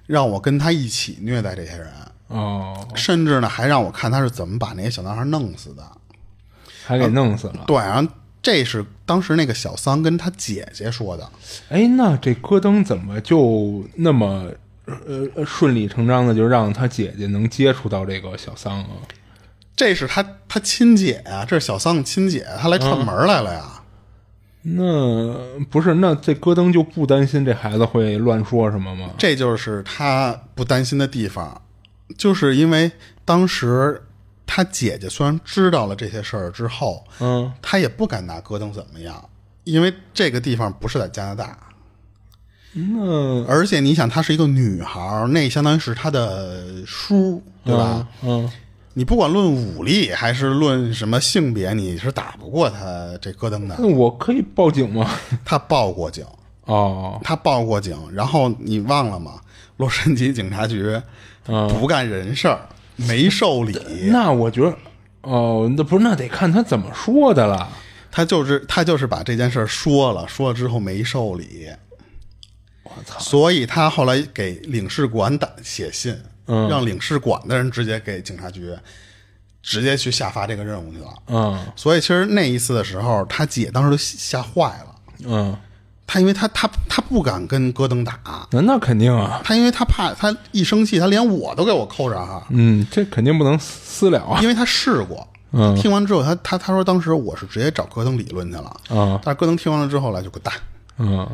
[0.06, 1.92] 让我跟他一起虐待这些人，
[2.28, 5.82] 哦，甚至呢还让我看他是怎么把那些小男孩弄死的。
[6.82, 7.64] 还给弄死了。
[7.68, 11.30] 对，然后这是当时那个小桑跟他姐姐说的。
[11.68, 14.50] 哎，那这戈登怎么就那么
[14.86, 18.90] 呃顺理成章的就让他姐姐能接触到这个小桑啊？
[19.76, 23.82] 这是他他亲姐啊、这是小桑的亲姐，他来串门来了呀。
[24.62, 29.10] 那不是，那这戈登就不担心这孩子会乱说什么吗？
[29.16, 31.62] 这就是他不担心的地方，
[32.18, 32.92] 就是因为
[33.24, 34.02] 当时
[34.44, 39.30] 他姐姐虽然知道了这些事儿之后，嗯，他也不敢拿戈登怎么样，
[39.64, 41.58] 因为这个地方不是在加拿大，
[42.72, 48.06] 那而且你想，她是一个女孩儿，那相当于是她的叔，对吧？
[48.22, 48.44] 嗯？
[48.44, 48.50] 嗯，
[48.94, 53.76] 你不管论武力还是论什么性别，你是打不过他这戈登的。
[53.78, 55.10] 那我可以报警吗？
[55.44, 56.24] 他报过警，
[56.64, 59.40] 哦，他报过警，然后你忘了吗？
[59.76, 61.00] 洛杉矶警察局
[61.46, 62.60] 嗯不干人事儿，
[62.96, 63.78] 没受理，
[64.12, 64.76] 那我觉得，
[65.22, 67.68] 哦，那不是，那得看他怎么说的了。
[68.12, 71.68] 他就是他就是把这件事儿说了，说了之后没受理！
[73.18, 76.68] 所以他后来给领事馆打写信，嗯。
[76.68, 78.76] 让领事馆的人直接给警察局
[79.62, 81.08] 直接去下发这个任务去了。
[81.26, 81.58] 嗯。
[81.76, 84.94] 所以其实那一次的时候，他姐当时都吓坏了。
[85.26, 85.56] 嗯，
[86.06, 94.40] 他因为他他他不敢跟戈登打，那那肯定啊，他因为他怕他一生气，他连我都给我扣上哈，嗯，这肯定不能私了啊。
[94.40, 95.26] 因为他试过。
[95.52, 95.76] 嗯。
[95.76, 99.20] 听完之后，他他他说当时我是直接找戈登理论去了，嗯。
[99.22, 100.54] 但是戈登听完了之后来就滚蛋，
[100.96, 101.28] 嗯，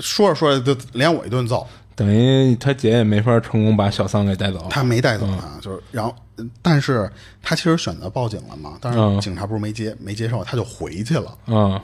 [0.00, 4.66] 说着说着就连我一顿揍，等于他姐也没法成功把小桑给带走。
[4.70, 7.10] 他没带走他，就是然后，呃但是
[7.42, 9.14] 他其实选择报警了嘛，但嗯。
[9.14, 11.80] 是警察不是没接没接受，他就回去了，嗯。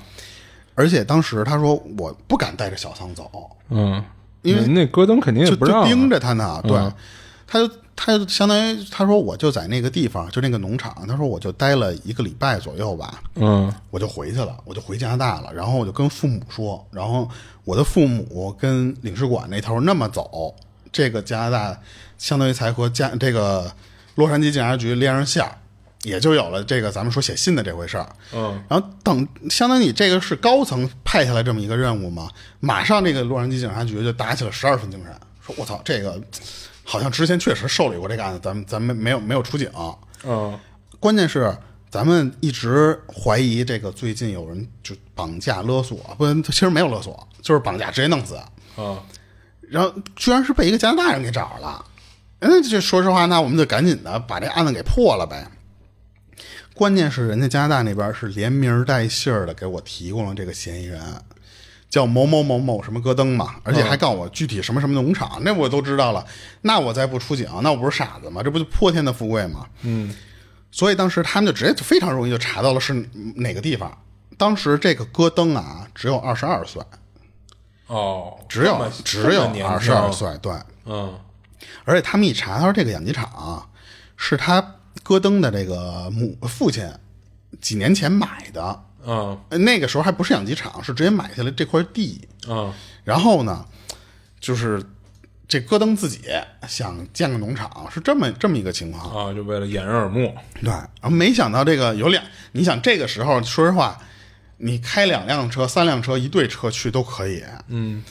[0.75, 3.31] 而且当时他说我不敢带着小桑走，
[3.68, 4.03] 嗯，
[4.42, 6.92] 因为那戈登肯定也就不让盯着他呢，对，嗯
[7.46, 13.70] 他就他就相当于他说我就在那个地方，就那个农场，他说我就待了一个礼拜左右吧，嗯。
[13.90, 17.29] 我就回去了，我就回加拿大了，然后我就跟父母说，然后
[17.70, 20.52] 我的父母跟领事馆那头那么走，
[20.90, 21.80] 这个加拿大
[22.18, 23.70] 相当于才和加这个
[24.16, 25.56] 洛杉矶警察局连上线儿，
[26.02, 28.09] 也就有了这个咱们说写信的这回事儿。
[28.35, 32.28] 嗯然后等相当于你这个是高层派下来这么一个任务嘛，
[32.59, 36.20] 马上这个洛杉矶警察局就打起了十二分精神，说我操，这个
[36.83, 39.70] 好像之前确实受理过这个案子，咱们咱们没有没有出警。
[40.26, 40.59] 嗯
[40.98, 41.56] 关键是
[41.90, 48.38] 咱们一直怀疑这个最近有人就绑架勒索，不，其实没有勒索，就是绑架直接弄死，
[48.76, 48.96] 嗯
[49.68, 51.85] 然后居然是被一个加拿大人给找着了。
[52.40, 55.46] 嗯，这说实话，那我们就赶紧的把这案子给破了呗。
[56.74, 61.00] 关键是人家加拿大那边是连名带姓儿的给我提供了这个嫌疑人，
[61.90, 66.24] 叫某某某某什么戈登嘛，而且还告诉我具体什么什么农场，那我都知道了。
[66.62, 68.42] 那我再不出警，那我不是傻子吗？
[68.42, 69.66] 这不就破天的富贵吗？
[69.83, 70.14] 嗯
[70.70, 72.92] 所以当时他们就直接就非常容易就查到了是
[73.35, 73.96] 哪个地方。
[74.37, 76.83] 当时这个戈登啊，只有二十二岁，
[77.87, 80.52] 哦，只有只有二十二岁，对。
[80.87, 81.18] 嗯
[81.85, 83.66] 而且他们一查，他说这个养鸡场啊
[84.16, 86.90] 是他戈登的这个母父亲
[87.61, 92.26] 几年前买的，嗯呃那个时候还不是养鸡场，是直接买下来这块地。
[92.48, 92.72] 嗯
[93.04, 93.64] 然后呢，
[94.40, 94.83] 就是
[95.50, 96.20] 这戈登自己
[96.68, 99.26] 想建个农场，是这么这么一个情况。
[99.26, 100.32] 啊，就为了掩人耳目。
[100.62, 103.98] 对，然后没想到这个有两，你想这个时候，说实话，
[104.58, 108.04] 你开两辆车、三辆车、一队车去都可以，嗯，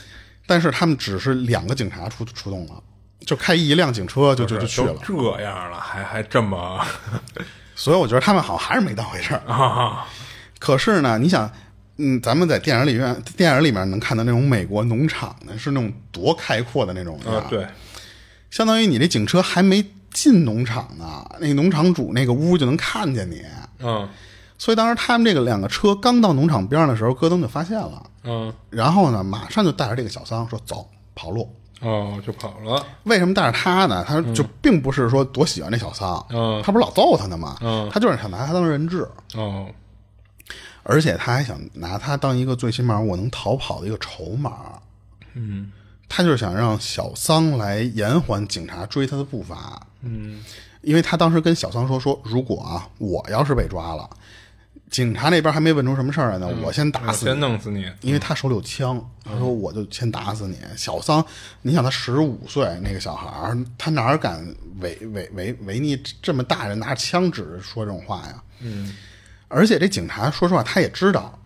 [0.45, 2.83] 但是他们只是两个警察出出动了，
[3.25, 4.93] 就开一辆警车就就就去了。
[5.01, 6.85] 这样了，还还这么
[7.73, 9.41] 所以我觉得他们好像还是没当回事儿。
[9.47, 10.05] 啊？
[10.59, 11.49] 可是呢，你想，
[11.99, 17.67] 嗯，咱们在电影里面电影里面能看到那种美国农场呢，是那种多开阔的那种啊，对，
[18.49, 23.43] 相当于你这警车还没进农场呢，那农场主那个屋就能看见你。
[23.81, 24.07] 嗯
[24.57, 30.85] 所以当时他们这个两个车刚到农场边上的时候，戈登就发现了，嗯然后呢，马上就带着这个小桑说走
[31.15, 31.49] 跑路。
[31.79, 32.85] 哦，就跑了。
[33.03, 34.03] 为什么带着他呢？
[34.05, 37.55] 他就并不是说多喜欢这小桑，嗯他不是老揍他呢吗？
[37.61, 39.65] 嗯他就是想拿他当人质，哦，
[40.89, 44.81] 而且他还想拿他当一个最起码我能逃跑的一个筹码。
[45.35, 45.71] 嗯
[46.07, 50.41] 他就是想让小桑来延缓警察追他的步伐，嗯
[50.81, 54.09] 因为他当时跟小桑说说，如果啊我要是被抓了，
[54.89, 57.85] 警察那边还没问出什么事儿来呢，我先打死你先弄死你。
[58.01, 60.57] 因为他手里有枪，他说我就先打死你。
[60.75, 61.23] 小桑，
[61.61, 64.43] 你想他十五岁那个小孩儿，他哪儿敢
[64.79, 68.43] 违违违违逆这么大人拿着枪指着说这种话呀？
[68.61, 68.95] 嗯
[69.49, 71.37] 而且这警察说实话，他也知道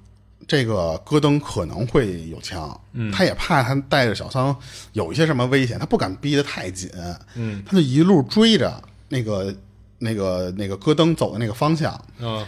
[0.48, 4.56] 这个戈登可能会有枪，嗯，他也怕他带着小桑
[4.92, 6.88] 有一些什么危险，他不敢逼得太紧，
[7.34, 9.56] 嗯，他就一路追着那个
[9.98, 12.46] 那个那个戈登走的那个方向，嗯。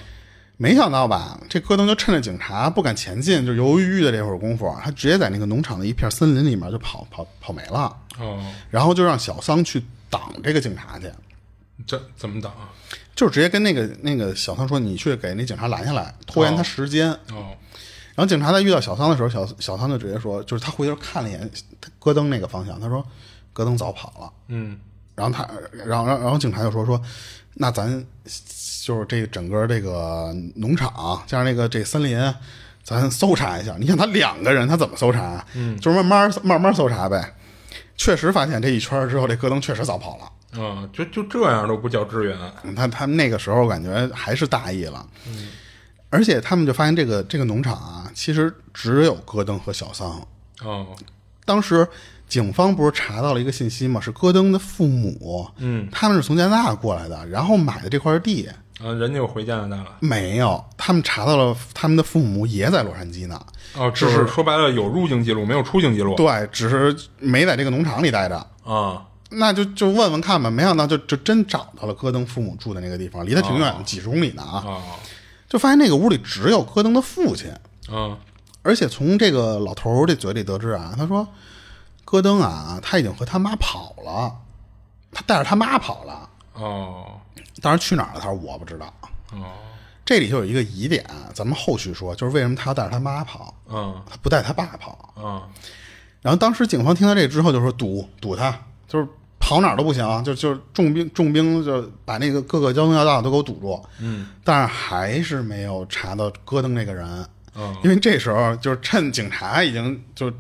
[0.58, 11.12] 没想到吧，这戈登就趁着警察不敢前进，就犹犹豫豫的这会儿功夫，他直接在那个农场的一片森林里面就跑跑跑没了，哦，然后就让小桑去挡这个警察去，
[11.86, 12.72] 这怎么挡啊？
[13.16, 17.10] 就是直接跟那个那个小桑说：“你去给那警察拦下来，拖延他时间。
[17.32, 17.56] 哦，
[18.14, 21.50] 然后警察在遇到小桑的时候，小小桑就直接说：“就是他回头看了一眼
[21.98, 23.06] 戈登那个方向，他说
[23.54, 24.32] 戈登早跑了。
[24.50, 24.78] 嗯
[25.16, 25.50] 然后他，
[25.86, 27.02] 然后然后然后警察就说说，
[27.54, 27.90] 那咱
[28.84, 32.20] 就是这个整个这个农场加上那个这森林，
[32.84, 33.78] 咱搜查一下。
[33.80, 35.46] 你想他两个人，他怎么搜查？
[35.54, 37.34] 嗯，就是慢慢慢慢搜查呗。
[37.96, 40.30] 确实发现这一圈之后，这戈登确实早跑了。
[40.58, 42.38] 啊，就就这样都不叫支援，
[42.76, 45.50] 他他们那个时候感觉还是大意了，嗯，
[46.10, 50.26] 而且他们就发现这个这个农场啊，其实只有戈登和小桑。
[50.64, 50.88] 哦，
[51.44, 51.88] 当时
[52.28, 54.00] 警方不是查到了一个信息吗？
[54.00, 58.50] 是戈登的父母，嗯，他们是从加拿大过来的，然后买的这块地。
[58.82, 59.96] 啊，人家又回加拿大了。
[60.02, 63.42] 没有，他们查到了他们的父母也在洛杉矶呢。
[63.74, 66.14] 哦，只是说白了有入境记录，没有出境记录。
[66.16, 68.36] 对，只是没在这个农场里待着。
[68.66, 70.50] 啊，那就就问问看吧。
[70.50, 74.64] 没想到就就真找到了戈登父母住的那个地方，离他挺远的，几十公里呢啊。
[74.68, 74.82] 啊
[75.48, 77.52] 就发现那个屋里只有戈登的父亲，
[77.88, 78.18] 啊
[78.64, 81.28] 而且从这个老头儿这嘴里得知啊，他说
[82.04, 84.36] 戈登啊，他已经和他妈跑了，
[85.12, 86.30] 他带着他妈跑了。
[86.54, 87.20] 哦
[87.62, 88.92] 当然去哪儿了，他说我不知道。
[89.32, 89.46] 哦
[90.04, 95.14] 这里就有一个疑点，咱们后续说，就是为什么他要带着他妈跑，嗯他不带他爸跑。
[95.18, 95.42] 嗯
[96.22, 98.56] 然后当时警方听到这之后就说堵堵他，
[98.88, 99.08] 就是
[99.40, 103.80] 跑哪儿都不行，就就重兵重兵就把那个各个交通要道都给我堵住。
[104.02, 110.32] 嗯，但是还是没有查到戈登那个人，嗯因为这时候就是趁警察已经就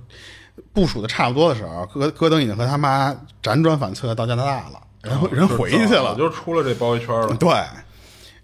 [0.73, 6.15] 部署的差不多的时候，戈戈登已经和他妈辗转反侧到加拿大了，人回人回去了。
[6.15, 7.35] 就出了这包围圈了。
[7.35, 7.51] 对，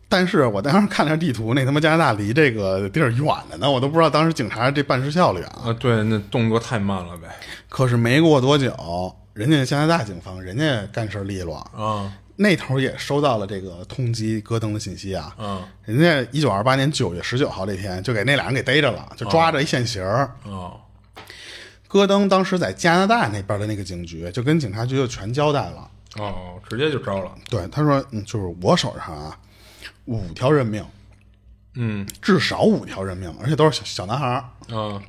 [0.08, 5.64] 但是我当时看了下地图，那他妈加拿大离这个地儿远着呢，我都不知道当时警察这办事效率啊。
[5.66, 7.28] 啊，对，那动作太慢了呗。
[7.68, 15.36] 可是没过多久，人家加拿大警方人家干事利落，啊那头也收到了这个通缉戈登的信息啊。
[15.38, 20.36] 嗯人家一九二八年九月十九号这天就给那俩人给逮着了，就抓着一现行儿。
[20.46, 20.80] 哦
[21.88, 25.92] 戈登当时在加拿大那边的那个警局，就跟警察局就全交代了。
[26.18, 27.36] 哦，直接就招了。
[27.50, 29.38] 对，他说，嗯，就是我手上啊，
[30.06, 30.86] 五条人命，
[31.76, 34.76] 嗯至少五条人命，而且都是小小男孩儿。
[34.76, 35.02] 啊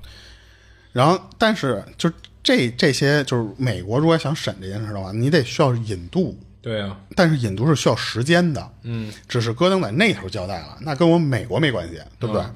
[0.92, 2.10] 然后，但是就
[2.42, 6.98] 这这些，就是美国如果想审这件事的话，你得需要引渡，对啊。
[7.14, 8.68] 但是引渡是需要时间的。
[8.82, 12.42] 嗯只是戈登在那头交代了，那跟我们美国没关系，对不对？
[12.42, 12.54] 嗯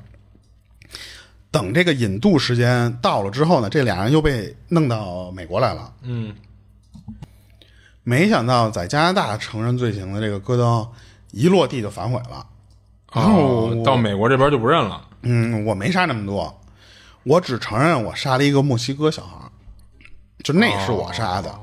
[1.52, 5.90] 等这个引渡时间到了之后呢，这俩人又被弄到美国来了。
[6.02, 6.34] 嗯
[8.02, 10.86] 没想到在加拿大承认罪行的这个戈登
[11.30, 12.46] 一落地就反悔了。
[13.14, 15.08] 然后哦，到美国这边就不认了。
[15.22, 16.60] 嗯，我没杀那么多，
[17.22, 19.50] 我只承认我杀了一个墨西哥小孩儿，
[20.44, 21.54] 就那是我杀的。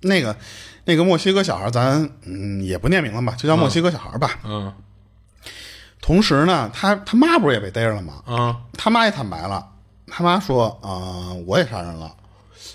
[0.00, 0.36] 那个
[0.84, 4.38] 那个墨西哥小孩，咱嗯也不念名了吧，就叫墨西哥小孩吧。
[4.44, 4.72] 嗯
[6.00, 8.22] 同时呢，他他妈不是也被逮着了吗？
[8.26, 9.66] 啊他妈也坦白了，
[10.06, 12.14] 他妈说啊、我也杀人了。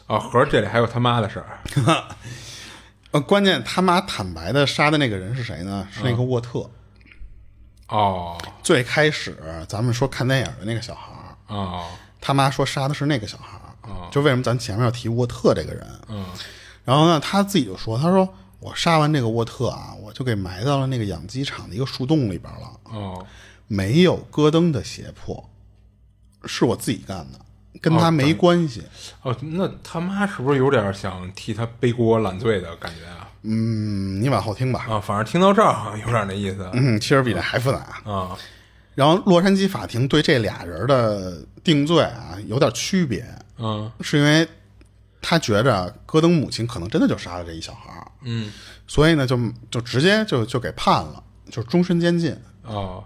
[0.08, 1.60] 啊，合着这里还有他妈的事儿。
[3.12, 5.88] 呃，关键他妈坦白的杀的那个人是谁呢？
[5.92, 6.70] 是那个沃特。
[7.88, 11.86] 哦最开始咱们说看电影的那个小孩儿，哦
[12.20, 13.61] 他妈说杀的是那个小孩儿。
[13.84, 15.88] 哦就为什么咱前面要提沃特这个人？
[16.10, 16.26] 嗯
[16.84, 18.28] 然后呢，他自己就说：“他说
[18.60, 23.26] 我杀完这个沃特啊，我就给埋到了那个养鸡场的一个树洞里边了，哦
[23.68, 25.48] 没有戈登的胁迫，
[26.46, 27.40] 是我自己干的，
[27.80, 28.82] 跟他没关系。
[29.22, 33.30] 哦，那他妈是不是有点想替他背锅揽罪的感觉啊？
[33.44, 34.88] 嗯，你往后听吧。
[34.90, 36.68] 啊，反正听到这儿好像有点那意思。
[36.74, 38.02] 嗯，其实比这还复杂。
[38.04, 38.36] 啊
[38.94, 43.26] 然后洛杉矶法庭对这俩人的定罪啊有点区别，
[43.58, 43.92] 嗯。
[44.02, 44.48] 是因为
[45.22, 48.52] 他觉着戈登母亲可能真的就杀了这一小孩儿，嗯。
[48.88, 52.36] 所以呢就就直接就就给判了，就是终身监禁。
[52.64, 53.04] 哦。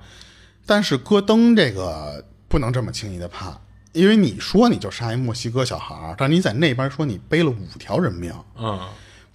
[0.66, 3.56] 但是戈登这个不能这么轻易的判，
[3.94, 8.80] 因为你说你就杀一墨西哥小孩儿，但你在那边说你背了五条人命，嗯。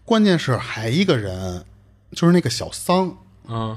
[0.04, 1.64] 关键是还一个人，
[2.12, 3.76] 就是那个小桑，嗯。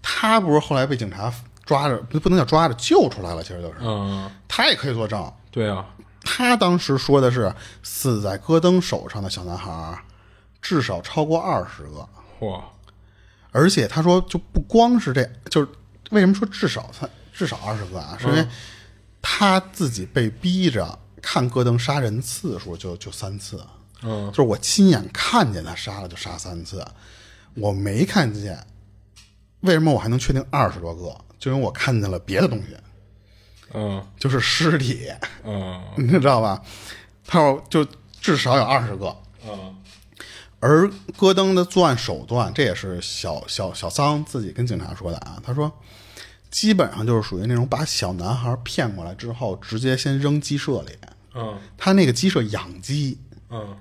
[0.00, 1.32] 他不是后来被警察
[1.64, 5.30] 抓着，不不能叫抓着，救出来了，其实就是，嗯，他也可以作证。
[5.50, 5.84] 对啊，
[6.30, 7.50] 他当时说的是
[7.82, 9.98] 死在戈登手上的小男孩
[10.60, 12.06] 至少超过二十个，
[12.38, 12.62] 嚯
[13.50, 15.68] 而且他说就不光是这，就是
[16.10, 18.18] 为什么说至少他至少二十个啊？
[18.20, 18.46] 是因为
[19.22, 23.64] 他自己被逼着看戈登杀人次数就就三次，
[24.02, 26.86] 嗯就是我亲眼看见他杀了就杀三次，
[27.54, 28.66] 我没看见，
[29.60, 31.16] 为什么我还能确定二十多个？
[31.38, 32.76] 就因为我看见了别的东西，
[33.74, 35.10] 嗯就是尸体，
[35.44, 36.62] 嗯你 知道吧？
[37.26, 37.86] 他说就
[38.20, 39.14] 至少有二十个，
[39.46, 39.74] 嗯
[40.60, 45.40] 而戈登的作案手段，这也是小小小桑自己跟警察说的啊。
[45.44, 45.70] 他说，
[46.50, 50.92] 基本上就是属于那种把小男孩骗过来之后，直接先扔鸡舍里。
[51.34, 53.18] 嗯他那个鸡舍养鸡，
[53.50, 53.76] 嗯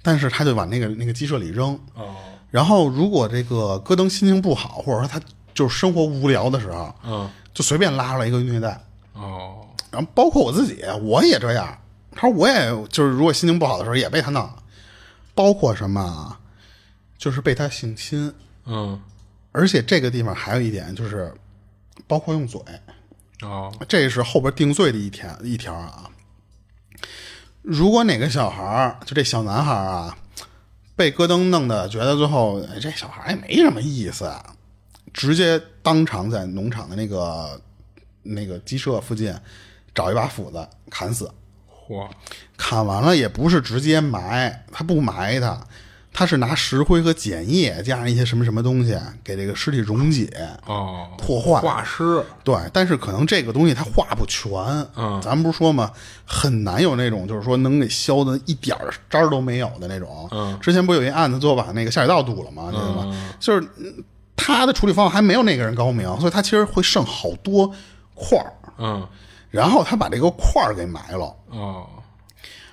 [0.00, 1.78] 但是他就往那个那个鸡舍里扔。
[1.94, 2.14] 哦
[2.50, 5.18] 然后，如果这个戈登心情不好，或者说他
[5.54, 8.78] 就是生活无聊的时候，嗯就随便拉出来一个虐待。
[9.22, 11.78] 哦然后包括我自己，我也这样。
[12.14, 14.50] 他说我也就是如果心情不好的时候也被他弄，
[15.34, 16.40] 包括什么啊，
[17.16, 18.32] 就是被他性侵。
[18.64, 19.00] 嗯
[19.52, 21.32] 而且这个地方还有一点就是，
[22.06, 22.58] 包括用嘴，
[23.42, 26.08] 哦这是后边定罪的一条一条啊。
[27.60, 30.16] 如果哪个小孩儿，就这小男孩儿啊，
[30.96, 34.54] 被戈登弄的觉得最后哎这小孩儿也没什么意思，啊，
[35.12, 37.60] 直接当场在农场的那个
[38.22, 39.34] 那个鸡舍附近
[39.94, 41.30] 找一把斧子砍死。
[41.88, 42.08] 嚯
[42.56, 45.60] 砍完了也不是直接埋，他不埋他，
[46.12, 50.30] 他是拿石灰和碱液加上一些什么什么东西给这个尸体溶解。
[50.66, 54.52] 哦破坏化尸对，但是可能这个东西它化不全，
[54.96, 55.90] 嗯咱们不是说吗？
[56.24, 60.28] 很难有那种就是说能给削的一点儿渣儿都没有的那种。
[60.30, 62.70] 嗯，之前不有一案子最后把那个下水道堵了吗？
[62.70, 63.34] 知道吗？
[63.40, 64.04] 就是嗯
[64.34, 67.72] 他的处理方法还没有那个人高明，所以他其实会剩好多
[68.14, 69.08] 块儿，嗯
[69.50, 71.36] 然后他把这个块儿给埋了。
[71.50, 71.86] 哦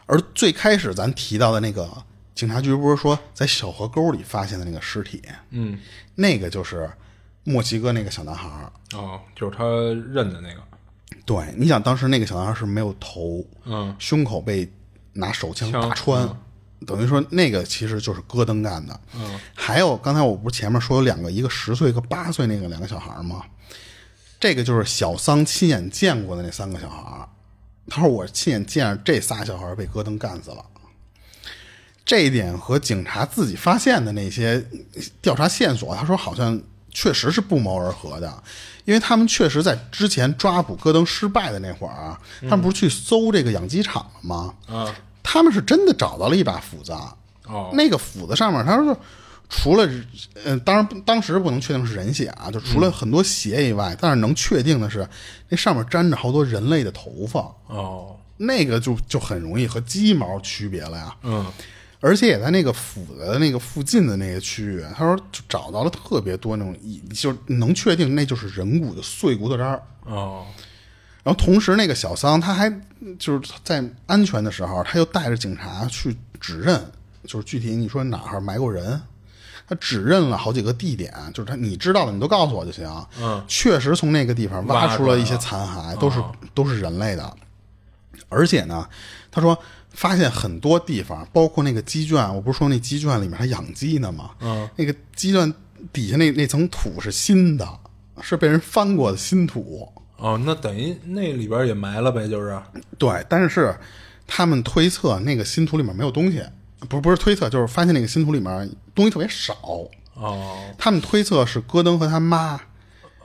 [0.06, 1.88] 而最开始咱提到的那个
[2.34, 5.22] 警察局，不是说在小河沟里发现的那个尸体，
[5.52, 5.80] 嗯
[6.16, 6.90] 那个就是
[7.44, 8.72] 墨西哥那个小男孩儿。
[8.98, 9.64] 哦，就是他
[10.12, 10.62] 认的那个
[11.26, 14.68] 对，你想当时那个小男孩是没有头，嗯胸口被
[15.14, 16.28] 拿手枪枪打穿，
[16.88, 19.00] 等于说那个其实就是戈登干的。
[19.16, 23.44] 嗯，还有刚才我不是前面说有两个，一个十岁，一个八岁，那个两个小孩吗？
[24.40, 27.28] 这个就是小桑亲眼见过的那三个小孩。
[27.90, 30.64] 他说我亲眼见着这仨小孩被戈登干死了。
[32.06, 34.66] 这一点和警察自己发现的那些
[35.22, 36.60] 调查线索，他说好像
[36.92, 38.44] 确实是不谋而合的，
[38.86, 44.54] 因为他们确实在之前抓捕戈登失败的那会儿啊，他们不是去搜这个养鸡场了吗？
[44.68, 46.92] 啊他们是真的找到了一把斧子，
[47.46, 48.98] 哦那个斧子上面，他说
[49.50, 49.90] 除了
[50.46, 55.08] 呃，当然当时不能确定是人血啊，就除了很多血以外，但是能确定的是
[55.50, 61.16] 那上面沾着好多人类的头发，哦那个就就很容易和鸡毛区别了呀。
[61.24, 61.46] 嗯
[62.02, 69.84] 而且也在那个斧子的那个附近的那个区域，他说就找到了特别多那种一就能确定那就是人骨的碎骨头渣儿。
[70.06, 70.46] 哦
[71.22, 72.74] 然后同时，那个小桑他还
[73.20, 76.82] 就是在安全的时候，他又带着警察去指认，
[77.26, 79.00] 就是具体你说哪儿埋过人，
[79.70, 82.90] 他指认了好几个地点，就是他你知道的你都告诉我就行。
[83.22, 86.20] 嗯，确实从那个地方挖挖出了一些残骸，都是、
[86.56, 87.32] 都是人类的。
[88.30, 88.88] 而且呢，
[89.30, 89.58] 他说
[89.92, 94.32] 发现很多地方，包括那个鸡圈，我不是说那鸡圈里面还养鸡呢吗？
[94.40, 95.54] 嗯，那个鸡圈
[95.94, 97.68] 底下那那层土是新的，
[98.22, 99.88] 是被人翻过的新土。
[100.18, 102.60] 哦，那等于那里边也埋了呗，就是
[102.98, 103.74] 对，但是
[104.28, 106.44] 他们推测那个新土里面没有东西，
[106.88, 109.54] 不是不是推测，就是发现那个新图里面东西特别少。
[110.14, 110.58] 哦。
[110.78, 112.60] 他们推测是戈登和他妈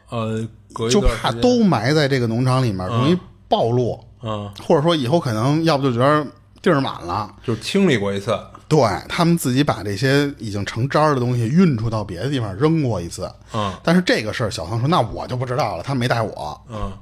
[0.09, 6.27] 呃，隔就怕都埋在这个农场里面，容易暴露，嗯，或者说以后可能要不就觉得
[6.63, 7.35] 地儿满了。
[7.45, 8.39] 就清理过一次，
[8.69, 13.73] 对他们自己把这些已经成渣儿的东西运出到别的地方扔过一次，嗯。
[13.83, 16.93] 但是这个事儿小唐说那我就不知道了，他没带我，嗯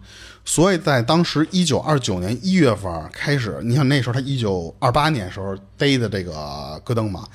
[0.45, 7.29] 所以在当时一九二九年一月份开始，你想那时候他一九二八年时候逮的这个戈登嘛，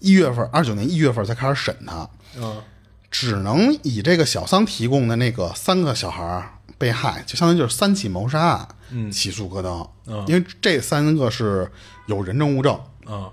[0.00, 2.62] 一月份二九年一月份才开始审他，嗯。
[3.10, 8.68] 只能以这个小桑提供的那个三个小孩儿被害，就相当于就是三起谋杀案，
[9.12, 9.88] 起诉戈登，
[10.26, 11.70] 因为这三个是
[12.06, 13.30] 有人证物证，嗯。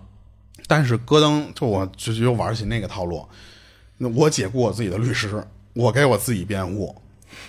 [0.67, 3.27] 但是戈登就我就又玩起那个套路，
[3.97, 6.95] 那我解雇我自己的律师，我给我自己辩护。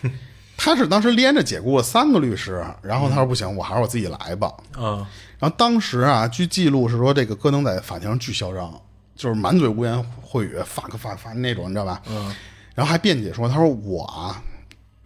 [0.57, 4.53] 他是当时连着解雇了三个律师，然后他说不行，我还是我自己来吧。
[4.79, 5.05] 嗯
[5.39, 8.73] 然后当时啊，据记录是说这个戈登在法庭上巨嚣张，
[9.17, 9.95] 就是满嘴污言
[10.25, 12.01] 秽语，，fuck fuck fuck 那种，你知道吧？
[12.09, 12.33] 嗯。
[12.77, 14.41] 然后还辩解说，他说我啊，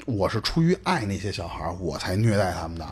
[0.05, 2.86] 我是出于爱那些小孩儿，我才虐待他们的。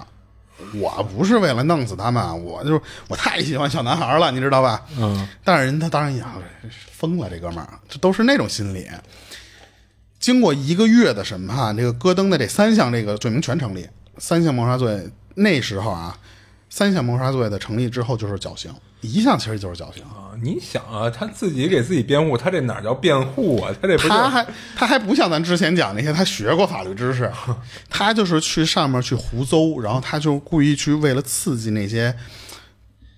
[0.81, 4.83] 我不是为了弄死他们，我就是我太喜欢小男孩了，你知道吧？
[4.97, 6.25] 嗯，但是人他当然也
[6.93, 8.89] 疯了，这哥们儿，这都是那种心理。
[10.25, 16.17] 经过一个月的审判，这个戈登的这三项这个罪名全成立，三项谋杀罪那时候啊，
[16.71, 20.03] 三项谋杀罪的成立之后就是绞刑，一项其实就是绞刑。
[20.05, 23.71] 啊，你想啊，他自己给自己辩护，他这哪叫辩护啊？
[23.83, 27.31] 他这不是他还他还不像咱之前讲那些，他学过法律知识，
[27.91, 32.17] 他就是去上面去胡诌，然后他就故意去为了刺激那些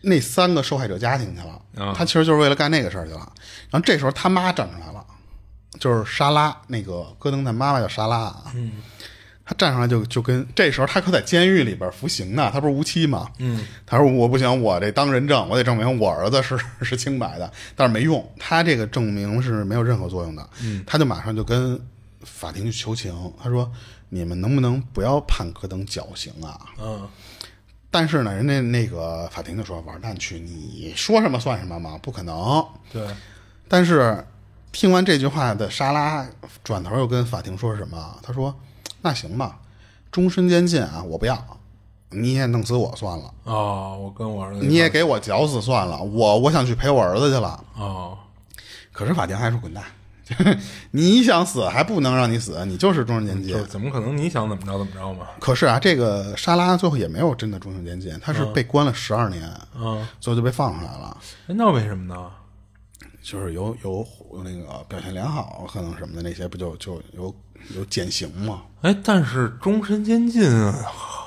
[0.01, 1.87] 那三个受害者家庭去了。
[1.87, 3.33] 啊他其实就是为了干那个事儿去了。
[3.71, 4.96] 然后这时候他妈站出来了，
[5.79, 8.45] 就是莎拉，那个戈登的妈妈叫莎拉啊。
[8.55, 8.73] 嗯。
[9.49, 13.31] 他站上来就就跟这时候他可在监狱里边服刑呢，他不是无期吗？
[13.39, 20.51] 嗯，他说我不行，我这当人证，我得证明我儿子是 是清白的，但是没用，他这个证明是没有任何作用的。
[20.61, 21.81] 嗯，他就马上就跟
[22.25, 23.71] 法庭去求情，他说
[24.09, 26.59] 你们能不能不要判戈登绞刑啊？
[26.81, 27.09] 嗯
[27.89, 31.97] 但是呢，人家那个法庭就说玩蛋去，你说什么算什么吗？
[32.03, 32.67] 不可能。
[32.93, 33.07] 对，
[33.69, 34.27] 但是
[34.79, 36.29] 听完这句话的莎拉
[36.63, 38.19] 转头又跟法庭说什么？
[38.23, 38.55] 他说
[39.01, 39.59] ：“那行吧，
[40.13, 41.43] 终身监禁啊，我不要，
[42.11, 47.65] 你也弄死我算了，哦，我跟我儿子你也给我绞死算了，我我想去陪我儿子去了。
[47.79, 48.19] 哦，”
[48.93, 49.83] 可是法庭还说滚蛋，
[50.93, 53.65] 你想死还不能让你死，你就是终身监禁就。
[53.65, 55.27] 怎么可能你想怎么着怎么着嘛？
[55.41, 61.17] 可是啊，这个莎拉最后也没有真的终身监禁，她是被关了十二年，嗯，最后就被放出来了。
[61.47, 62.31] 哎那为什么呢？
[63.23, 67.35] 就是有有有那个表现良好，可能什么的那些，不就就有
[67.75, 68.63] 有减刑吗？
[68.83, 70.43] 哎，但是终身监禁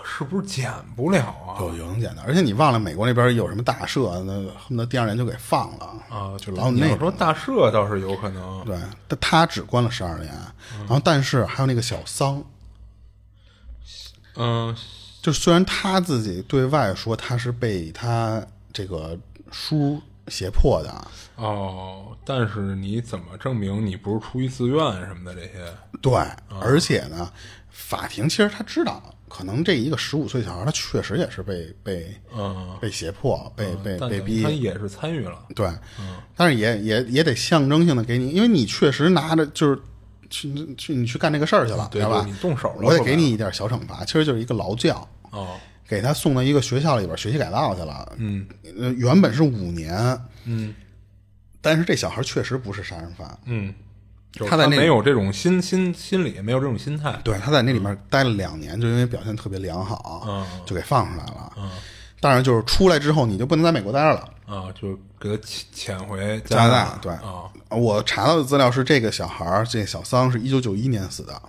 [0.04, 1.56] 是不是减不了啊？
[1.60, 6.90] 有有能减的，而且你忘了美国那边有什么大赦，那恨不得第二年就给放了啊，就老那种。
[6.90, 10.30] 要说大赦倒是有可能，对，但他只关了十二年，
[10.80, 12.44] 然后但是还有那个小桑，
[14.36, 14.76] 嗯，
[15.22, 19.18] 就虽然他自己对外说他是被他这个
[19.52, 24.78] 叔胁迫的，哦，但是你怎么证明你不是出于自愿
[25.08, 25.74] 什么的这些？
[26.02, 26.14] 对，
[26.62, 27.32] 而且呢，
[27.70, 34.44] 法庭其实他知道，可能这一个十五岁小孩他确实也是被被嗯，被胁迫、被被但被逼。
[34.44, 35.70] 他，也是参与了，对，
[36.36, 39.80] 但是也也也得象征性的给你，因为你确实拿着就是
[40.30, 42.24] 去去你去干这个事儿去了，对吧？
[42.26, 42.34] 你？
[42.36, 45.58] 动手了我得给你一点小惩罚，其实就是一个劳教，哦，
[45.90, 48.14] 给他送到一个学校里边学习改造去了。
[48.18, 48.46] 嗯。
[48.80, 49.92] 呃，原本是五年，
[50.46, 50.76] 嗯。
[51.60, 53.74] 但是这小孩确实不是杀人犯，嗯，
[54.48, 60.46] 他在那没有这种心心心理，没有这种心态，对，他在那里面待了两年，就因为表现特别良好，嗯。
[60.66, 61.54] 就给放出来了。
[61.58, 61.70] 嗯。
[62.22, 64.30] 当然，就是出来之后你就不能在美国待着了。
[64.46, 67.12] 啊，就给他遣遣回加拿拿大对。
[67.14, 71.42] 啊，我查到的资料是，这个小孩儿，这小桑是一九九一年死的，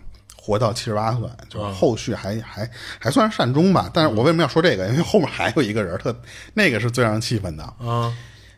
[0.42, 2.68] 活到七十八岁，就是后续还、还
[2.98, 3.90] 还算是善终吧。
[3.92, 4.88] 但是我为什么要说这个？
[4.90, 6.14] 因为后面还有一个人特，
[6.54, 7.62] 那个是最让人气愤的。
[7.78, 8.12] 啊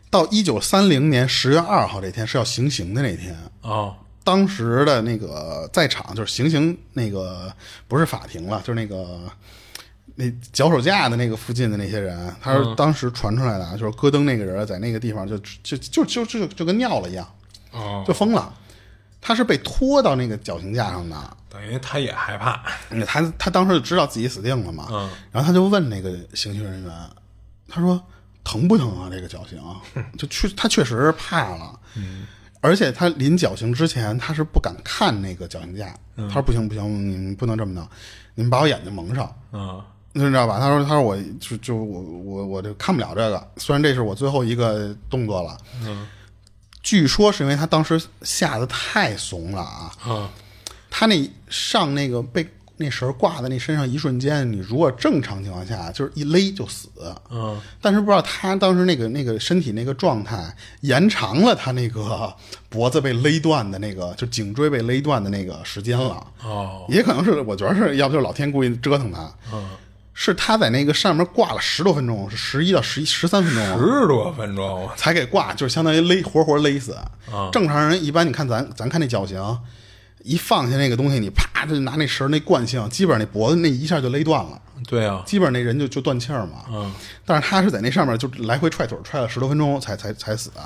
[0.09, 7.51] 到一九三零年十月二号这天是要行刑的那天，啊当时的那个在场就是行刑那个
[7.87, 9.21] 不是法庭了，就是那个
[10.13, 17.27] 那脚手架的那个附近的那些人，他说当时传出来的啊，就是戈登那个人在那个地方就就就就就就跟尿了一样，
[17.71, 18.53] 哦，就疯了。
[19.23, 21.15] 他是被拖到那个绞刑架上的，
[21.49, 25.09] 等于他也害怕，嗯他他当时就知道自己死定了嘛，嗯。
[25.31, 26.91] 然后他就问那个行刑人员，
[27.69, 27.99] 他说
[28.43, 29.09] 疼不疼啊？
[29.09, 29.57] 这个绞刑，
[30.19, 32.27] 就确他确实是怕了，嗯，
[32.59, 37.87] 而且他临绞刑之前，他是不敢看那个绞刑架，他说不行不行，你们不能这么弄，
[38.35, 40.59] 你们把我眼睛蒙上，啊你知道吧？
[40.59, 46.07] 他说他说我就就我我我就看不了这个，虽然这是我最后一个动作了，嗯
[46.83, 50.29] 据说是因为他当时吓得太怂了啊，啊。
[50.91, 56.89] 他那上那个被那绳儿挂在那身上一瞬间，你如果正常情况下就是一勒就死，
[57.29, 62.31] 嗯但是不知道他当时那个那个身体那个状态延长了他那个
[62.69, 66.25] 脖子被勒断的那个，就颈椎被勒断的那个时间了。
[66.43, 66.85] 哦。
[66.89, 69.69] 也可能是我觉得是要不就是老天故意折腾他，嗯，
[70.15, 73.77] 是他在那个上面挂了十多分钟，是十一到十一十三分钟啊。
[73.77, 76.93] 十多分钟，才给挂，就是相当于勒活活勒死。
[76.93, 79.59] 啊正常人一般，你看咱咱看那绞刑，
[80.23, 86.65] 一放下那个东西，你啪就拿那绳儿那惯性，基本上那脖子那一下就勒断了，对啊，基本上那人就就断气儿嘛。
[86.71, 86.93] 嗯，
[87.25, 90.61] 但是他是在那上面就来回踹腿踹了十多分钟才才才死的，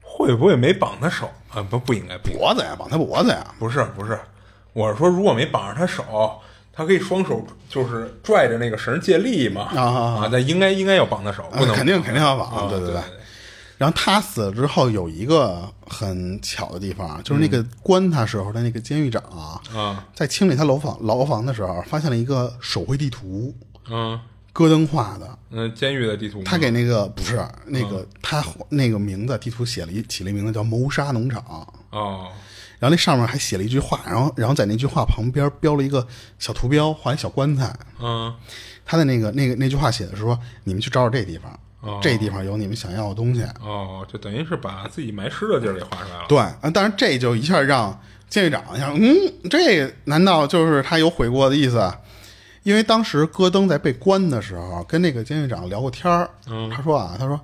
[0.00, 1.60] 会不会没绑他手啊？
[1.62, 3.44] 不不应该，不应该，脖子呀，绑他脖子呀。
[3.58, 4.16] 不是不是，
[4.72, 6.40] 我是说如果没绑着他手。
[6.72, 9.62] 他可以双手就是拽着那个绳借力嘛。
[9.74, 10.28] 啊啊啊。
[10.32, 12.94] 那应该应该要绑他手，不能啊肯定肯定要绑，啊对对对。
[12.94, 13.02] 对。
[13.78, 20.06] 然后他死了之后，有一个很巧的地方，就是那个关他时候的那个监狱长啊，啊。
[20.14, 23.52] 在清理他牢房牢房的时候，发现了一个手绘地图，
[23.90, 24.18] 嗯
[24.52, 25.38] 戈登画的。
[25.50, 31.42] 嗯监狱的地图他给那个不是那个他那个名字地图写了一起了一名字叫谋杀农场，
[31.90, 32.28] 哦
[32.82, 36.04] 然然后那上面还写了一句话，然后然后在那句话旁边标了一个
[36.40, 37.72] 小图标，画一小棺材。
[38.00, 38.34] 嗯
[38.84, 43.44] 他的那个那个那句话写的是说：“你们去找找这地方，哦这地方有你们想要的东西。
[43.60, 46.24] 哦，就等于是把自己埋尸的地儿给画出来了。
[46.28, 47.96] 对，啊，当然这就一下让
[48.28, 49.14] 监狱长想，嗯，
[49.48, 51.78] 这难道就是他有悔过的意思？
[51.78, 51.96] 啊
[52.64, 56.28] 因为当时戈登在被关的时候，跟那个监狱长聊过天儿，
[56.74, 57.40] 他说啊，他说，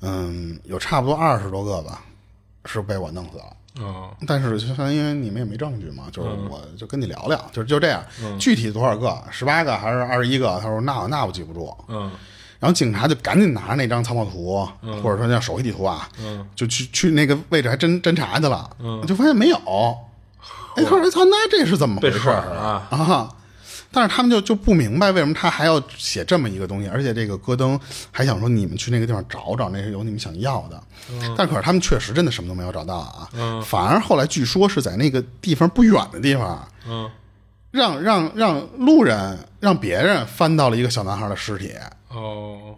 [0.00, 2.02] 嗯，有差不多二十多个吧，
[2.64, 3.44] 是被我弄死了。
[3.80, 8.04] 哦但是就因为你们也没证据嘛，就是我就跟你聊聊，就就这样。
[8.38, 10.58] 具体多少个，十八个还是二十一个？
[10.60, 11.74] 他说那那我记不住。
[11.88, 12.10] 嗯
[12.60, 14.64] 然后警察就赶紧拿着那张草稿图，
[15.02, 16.08] 或者说叫手绘地图啊，
[16.54, 18.70] 就去去那个位置还真侦查去了，
[19.04, 19.56] 就发现没有。
[20.76, 23.34] 哎，他说：“操，那这是怎么回事啊啊？”
[23.92, 27.78] 但是他们就就不明白为什么他还要写这么一个东西，而且这个戈登
[28.10, 30.82] 还想说你们去那个地方找找，那是有你们想要的。
[31.36, 33.28] 但可是他们确实真的什么都没有找到啊，
[33.64, 37.10] 反而后来据说是在那个地方不远的地方，嗯。
[37.70, 41.72] 让让让路人让别人翻到了一个小男孩的尸体。
[42.08, 42.74] 哦。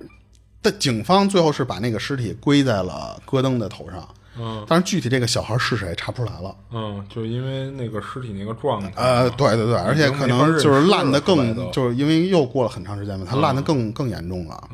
[0.62, 4.08] 但警方最后是把那个尸体归在了戈登的头上，
[4.38, 6.54] 嗯但是具体这个小孩是谁查不出来了。
[6.72, 14.68] 嗯，就因为那个尸体那个状态，呃，对对对，而且可能就是烂的更就是因为又过了很长时间嘛，他烂的更更严重了。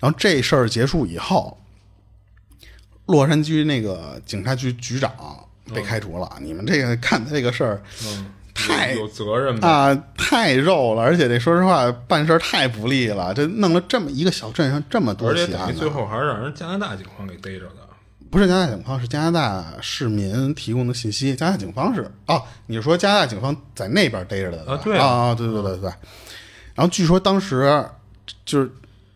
[0.00, 1.58] 然后这事儿结束以后，
[3.06, 5.12] 洛杉矶那个警察局局长
[5.74, 6.30] 被开除了。
[6.40, 9.68] 你们这个干的这个事儿，嗯，太有有责任呗。
[9.68, 17.83] 啊，太肉了，而且这说实话办事儿太不利了，这弄了这么一个小镇上这么多而且起案子等于最后还是让人加拿大警方给逮着的。
[18.34, 21.36] 不是加拿大警方，是加拿大市民提供的信息。
[21.36, 25.88] 加拿大警方是哦，你说加拿大警方在那边逮着的啊对啊啊啊，对对对对。
[26.74, 27.84] 然后据说当时
[28.44, 28.68] 就是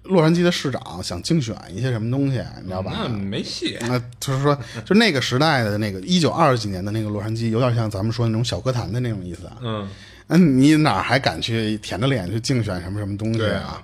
[0.04, 2.92] 洛杉矶的市长想竞选一些什么东西，你知道吧？
[2.94, 3.76] 那没戏。
[3.80, 9.50] 那就是说，就那个时代的那个一九二几年的那个洛杉矶，有点像咱们说那种小歌坛的那种意思。
[9.60, 9.88] 嗯
[10.28, 13.82] 那，你哪还敢去舔着脸去竞选什么什么东西对啊？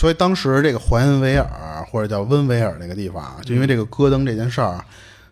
[0.00, 4.82] 所以当时这个怀恩维尔或者叫温维尔那个地方啊，就因为这个戈登这件事儿，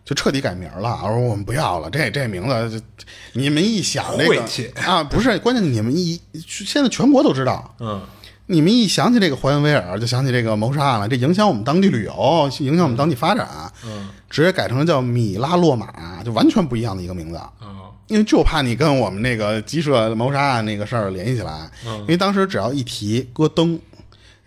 [0.05, 0.99] 就彻底改名了。
[1.01, 2.85] 我说我们不要了，这这名字就
[3.33, 7.99] 你们一想这个晦气啊，不是，关键你们一现在全国都知道，嗯。
[8.45, 13.47] 你们一想起这个怀恩维尔，就想起这个谋杀案了，这影响我们当地旅游，影响我们当地发展，
[13.83, 14.09] 嗯。
[14.29, 17.37] 直接改成了叫米拉洛马，就完全不一样的一个名字。
[17.37, 23.79] 哦因为就怕你跟我们那个鸡舍谋杀案那个事儿联系起来，因为当时只要一提戈登，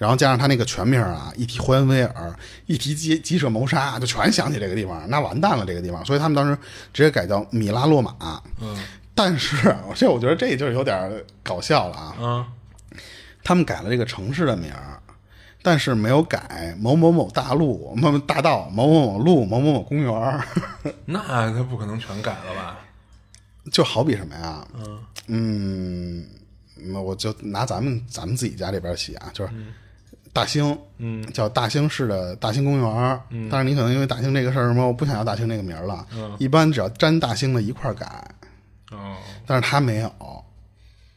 [0.03, 2.35] 然后加上他那个全名啊，一提霍恩威尔，
[2.67, 6.59] 一提鸡鸡舍谋杀，就全想起这个地方，那完蛋了这个地方，所以他们当时
[6.93, 8.43] 直接改叫米拉洛马。
[8.61, 8.77] 嗯
[9.15, 9.57] 但是
[9.95, 12.45] 这我觉得这就是有点搞笑了啊，嗯
[13.45, 14.99] 他们改了这个城市的名儿。
[15.65, 20.41] 但是没有改某某某大路、某某大道、某某某路、某某某公园，
[21.07, 21.21] 那
[21.53, 22.81] 他不可能全改了吧？
[23.71, 24.67] 就好比什么呀？
[25.29, 26.27] 嗯
[26.75, 29.53] 那我就拿咱们咱们自己家这边起啊，就是
[30.33, 33.21] 大兴，嗯，叫大兴市的大兴公园。
[33.31, 36.07] 嗯，但是你可能因为大兴这个事儿什么，我不想要大兴这个名儿了。
[36.15, 38.07] 嗯，一般只要沾大兴的一块儿改，
[38.91, 39.17] 哦。
[39.47, 40.11] 但是他没有，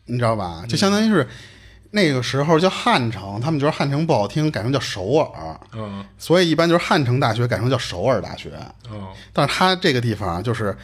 [0.06, 0.66] 你知道吧？
[0.68, 1.26] 就相当于是
[1.92, 6.04] 那个时候叫汉城，他们觉得汉城不好听，改成叫首尔，嗯。
[6.18, 8.52] 所以一般就是汉城大学改成叫首尔大学。
[8.90, 9.14] 哦。
[9.32, 10.76] 但是他这个地方啊，就是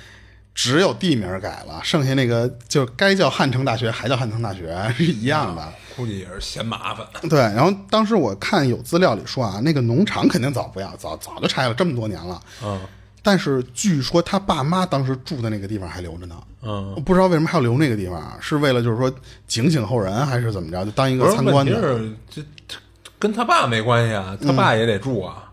[0.53, 5.73] 只有地名改了，剩下那个就该叫汉城大学还叫汉城大学 是一样的。
[5.95, 7.05] 估计也是嫌麻烦。
[7.29, 12.41] 对，然后当时我看有资料里说啊，那个农场肯定早不要，早早就拆了，这么多年了。
[12.63, 12.79] 嗯
[13.23, 16.35] 但是据说他爸妈当时住的那个地方还留着呢。
[16.63, 19.13] 嗯，我不知道为什么还要留那个地方，是为了就是说
[19.45, 20.83] 警醒后人，还是怎么着？
[20.83, 21.79] 就当一个参观问题的。
[21.79, 22.77] 是这这
[23.19, 25.50] 跟他爸没关系啊，他爸也得住啊。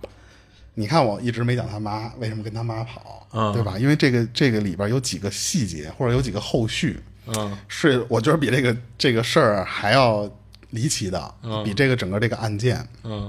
[0.79, 3.77] 你看我一直没讲他妈为什么跟他妈跑，嗯对吧？
[3.77, 10.31] 因为这个这个里边有几个细节，或者有几个后续，嗯是我觉得比这个这个事儿还要
[10.71, 13.29] 离奇的，比这个整个这个案件，嗯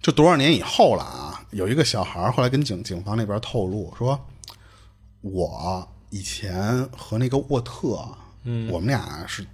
[0.00, 1.44] 就多少年以后了啊？
[1.50, 4.24] 有一个小孩后来跟警警方那边透露说，
[5.22, 8.06] 我以前和那个沃特，
[8.44, 9.44] 嗯，我们俩是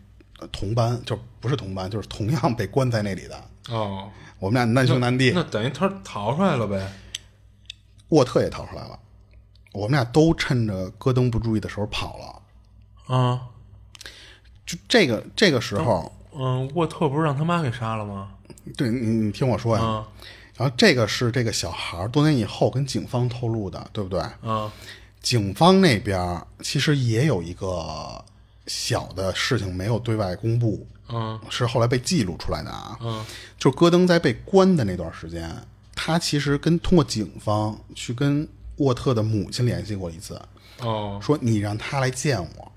[0.52, 5.32] 同班，就不是同班，就是同样被关在那里的，哦，我们俩难兄难弟。
[5.34, 6.92] 那等于他逃出来了呗？
[8.08, 8.98] 沃特也逃出来了，
[9.72, 13.16] 我们俩都趁着戈登不注意的时候跑了。
[13.16, 13.40] 啊
[14.64, 18.32] 就这个这个时候，嗯，沃特不是让他妈给杀了吗？
[18.76, 20.08] 对你你听我说呀，啊
[20.56, 24.20] 然后这个是这个小孩多年以后跟警方透露的，对不对？
[24.42, 24.72] 啊
[25.20, 28.24] 警方那边其实也有一个
[28.68, 31.40] 小的事情没有对外公布，嗯。
[31.50, 32.98] 是后来被记录出来的啊。
[33.00, 33.24] 嗯。
[33.58, 35.50] 就戈登在被关的那段时间，
[35.94, 38.46] 他其实跟通过警方去跟
[38.76, 40.40] 沃特的母亲联系过一次，
[40.80, 42.72] 哦，说你让他来见我，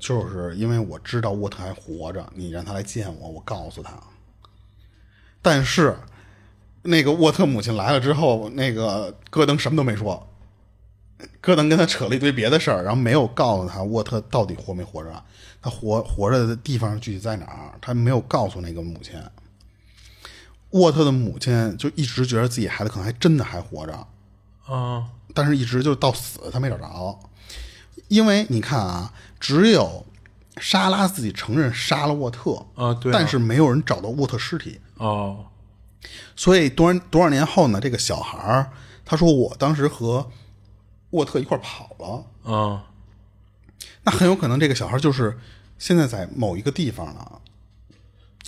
[0.00, 3.92] 就是因为我知道沃特还活着，你让他来见我，我告诉他。
[5.42, 5.94] 但是
[6.80, 10.26] 那个沃特母亲来了之后，那个戈登什么都没说，
[11.42, 15.22] 戈登跟他扯了一堆别的事儿，然后没有告诉他沃特到底活没活着，
[15.62, 19.14] 他活活着的地方具体在哪儿，他没有告诉那个母亲。
[20.70, 24.06] 沃特的母亲就一直觉得自己孩子可能还真的还活着，
[24.66, 25.04] 啊，
[25.34, 27.18] 但是一直就到死他没找着，
[28.08, 30.06] 因为你看啊，只有
[30.56, 35.44] 莎拉自己承认杀了沃特啊对啊但是没有人找到沃特尸体，哦，
[36.34, 38.70] 所以多少多少年后呢，这个小孩儿
[39.04, 40.30] 他说我当时和
[41.10, 42.86] 沃特一块儿跑了，啊，
[44.04, 45.38] 那很有可能这个小孩就是
[45.78, 47.20] 现在在某一个地方呢。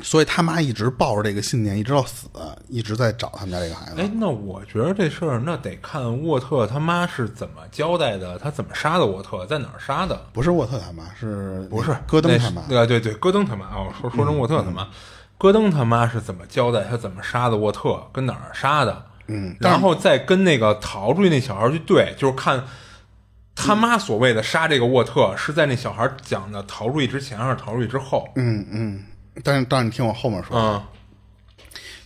[0.03, 2.27] 所以他妈一直抱着这个信念，一直到死，
[2.69, 3.95] 一直在找他们家这个孩子。
[3.97, 10.21] 哎，那我觉得这事儿那得看沃特他妈是怎么交代的，他怎么杀的沃特，在哪儿杀的？
[10.33, 14.89] 不是沃特他妈，是不是戈登他妈对对对，戈登他妈哦，说说成沃特他妈，
[15.39, 19.07] 戈登他妈是怎么交代他怎么杀的沃特，跟哪儿杀的？
[19.29, 22.65] 嗯然后再跟那个逃出去那小孩去对，就是看
[23.55, 28.29] 他妈所谓的杀这个沃特是在那小孩讲的逃出去之前还是逃出去之后？
[28.37, 29.05] 嗯嗯，
[29.43, 30.83] 但是但是你听我后面说，嗯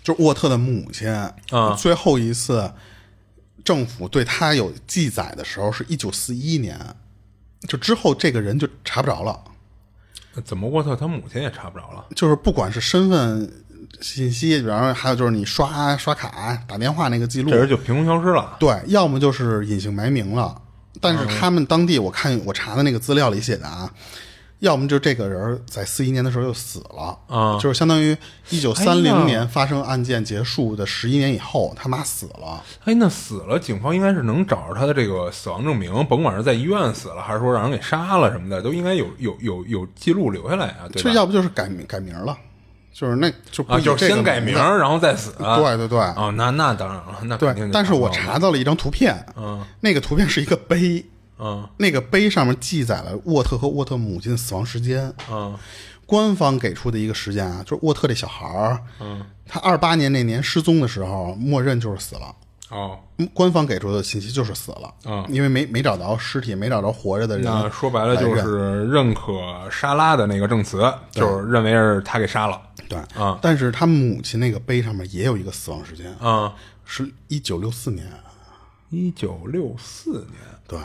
[0.03, 1.09] 就是沃特的母亲，
[1.51, 2.71] 嗯最后一次
[3.65, 6.79] 政府对他有记载的时候是一九四一年，
[7.69, 9.43] 就之后这个人就查不着了，
[10.45, 12.07] 怎么沃特他母亲也查不着了？
[12.15, 13.51] 就是不管是身份
[14.01, 18.57] 信息，然后还有就是你刷刷卡、打电话那个记录这，人就凭空消失了。
[18.61, 20.63] 对，要么就是隐姓埋名了。
[21.01, 23.91] 但是他们当地，我看我查的那个资料里写的啊，
[24.61, 28.17] 要么就这个人在四一年的时候就死了，啊就是相当于
[28.51, 32.63] 一九哎三零年发生案件结束的十一年以后，他妈死了。
[32.85, 41.09] 哎，那死了，警方应该是能找着他的这个死亡证明，甭管是在医院死了，还是说让人给杀了什么的，都应该有有有有记录留下来啊，对吧？
[41.09, 42.37] 就要不就是改名改名了，
[42.99, 45.33] 就是那就不啊，以就是先改名，然后再死。
[45.39, 47.55] 对对对哦，那那当然了，那对。
[47.73, 51.05] 但是我查到了一张图片，嗯那个图片是一个碑，
[51.39, 55.13] 嗯那个碑上面记载了沃特和沃特母亲的死亡时间。
[55.31, 55.57] 嗯
[56.07, 62.35] 官方给出的一个时间啊，就是沃特这小孩儿，嗯，他二八年那年失踪的时候，默认就是死了。
[62.71, 67.45] 哦，嗯官方给出的信息就是死了，嗯因为没没找着尸体，没找着活着的人。
[67.45, 69.33] 那说白了就是认可
[69.71, 72.59] 莎拉的那个证词，就是认为是他给杀了。
[72.89, 78.07] 对啊但是他母亲那个碑上面也有一个死亡时间，啊，是一九六四年。
[78.91, 80.41] 一九六四年。
[80.67, 80.79] 对，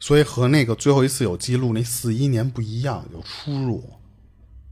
[0.00, 3.84] 所以和那个最后一次有记录那四一年不一样，有出入。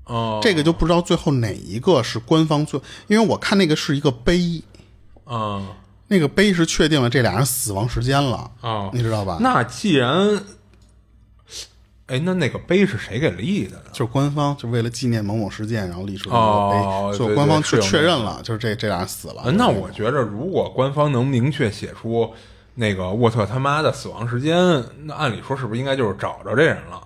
[0.05, 4.63] 哦，这个就不知道最后哪一个是官方最，因为我看那个是一个碑，
[5.25, 5.77] 啊
[6.09, 9.39] 那个碑是确定了这俩人死亡时间了，啊，你知道吧？
[9.41, 10.43] 那既然，
[12.07, 13.85] 哎，那那个碑是谁给立的呢？
[13.93, 19.43] 就是官方就为了纪念某某事件，然后立出的哦那个碑，所以官方去对是有那个确认了，就是这这俩人死了。
[19.45, 22.31] 呃那我觉着，如果官方能明确写出
[22.75, 24.57] 那个沃特他妈的死亡时间，
[25.05, 27.01] 那按理说是不是应该就是找着这人了？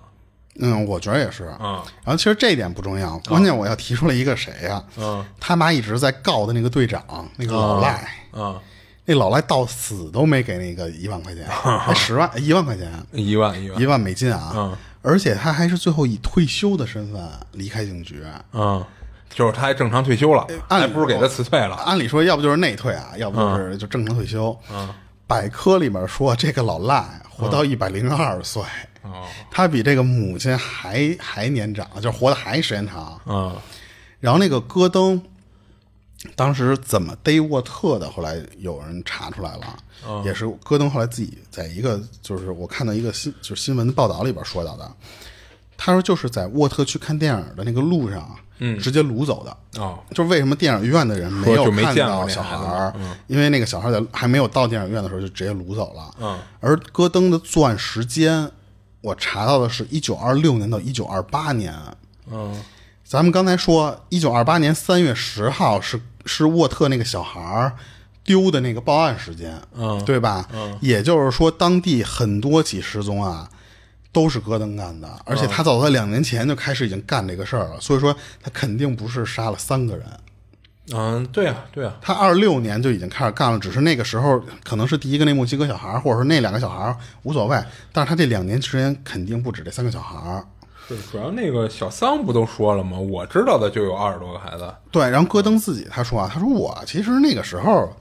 [0.59, 1.43] 嗯，我觉得也是。
[1.45, 8.59] 啊然后其实这一点不重要，关键我要提出来一个谁呀、嗯他妈一直在告的那个队长，那个老赖，啊，
[9.09, 14.51] 那老赖到死都没给那个一万块钱， 还十万一万块钱， 一万一万一，万美金啊！
[14.55, 17.21] 嗯而且他还是最后以退休的身份
[17.53, 18.21] 离开警局。
[18.51, 18.83] 嗯，
[19.29, 21.75] 就是他还正常退休了，按理还不是给他辞退了？
[21.77, 24.57] 按理说，要不就是内退啊，要不就是就正常退休。
[24.69, 24.89] 嗯
[25.25, 28.61] 百科里面说，这个老赖活到一百零二岁，
[29.03, 33.19] 哦他比这个母亲还还年长，就是活的还时间长。
[33.25, 33.55] 嗯
[34.19, 35.21] 然后那个戈登
[36.35, 40.23] 当时怎么逮沃特的，后来有人查出来了，嗯。
[40.23, 44.91] 也是戈登后来自己在一个就是我看到一个新就是新闻报道里边说到的，
[45.77, 49.81] 他说就是在沃特去看电影的那个路上，嗯，直接掳走的。
[49.81, 49.99] 哦。
[50.09, 52.93] 就是为什么电影院的人没有看到小孩儿，
[53.27, 56.15] 因为那个小孩在还没有到电影院的时候就直接掳走了。
[56.19, 58.51] 嗯，而戈登的作案时间，
[59.01, 61.73] 我查到的是一九二六年到一九二八年。
[62.31, 62.59] 嗯
[63.07, 67.71] 咱们刚才说，一九二八年三月十号是是沃特那个小孩儿
[68.21, 70.45] 丢的那个报案时间，嗯对吧？
[70.53, 73.49] 嗯，也就是说，当地很多起失踪啊，
[74.11, 80.05] 都是戈登干的，而且他早在两年前就开始已经干这个事儿了，所以说他肯定不是杀了三个人。
[80.91, 87.57] 嗯，对啊对啊，他二六年就已经开始干了，只是那个时候可能是第一个那墨西哥小孩儿，或者说那两个小孩儿无所谓，
[87.93, 90.45] 但是他这两年时间肯定不止这三个小孩儿。
[90.95, 92.97] 是主要那个小桑不都说了吗？
[92.97, 94.73] 我知道的就有二十多个孩子。
[94.91, 97.93] 对，然后戈登自己他说啊，他说我其实那个时候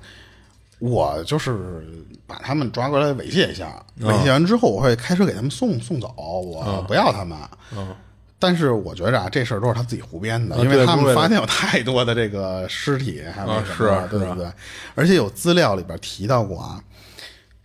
[0.78, 1.84] 我就是
[2.26, 7.37] 把他们抓过来猥亵一下，猥亵完之后，我会开车给他们送送走，我不要他们。
[7.74, 7.95] 嗯，
[8.39, 14.47] 但是我觉着啊，这事儿都是他自己胡编的，啊因为他们发现有太多的这个尸体，还有是对不对？
[14.95, 16.82] 而且有资料里边提到过啊，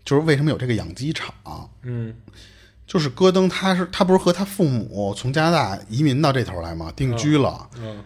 [0.05, 1.33] 就是为什么有这个养鸡场，
[1.83, 2.15] 嗯
[2.87, 7.67] 就是戈登他是他不是和他父母从加拿大移民到这头来吗，定居了。
[7.77, 8.03] 嗯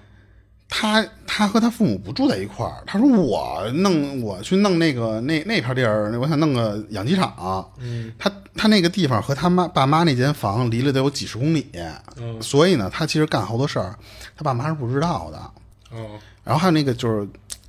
[0.68, 7.72] 他他和他父母不住在一块儿，他说我弄我去弄那个那那片地儿，我想弄个养鸡场。
[7.80, 11.68] 嗯，他他那个地方和他妈爸妈那间房离了得有几十公里，
[12.18, 13.96] 嗯所以呢，他其实干好多事儿，
[14.36, 15.38] 他爸妈是不知道的。
[15.98, 17.28] 哦然后还有那个就是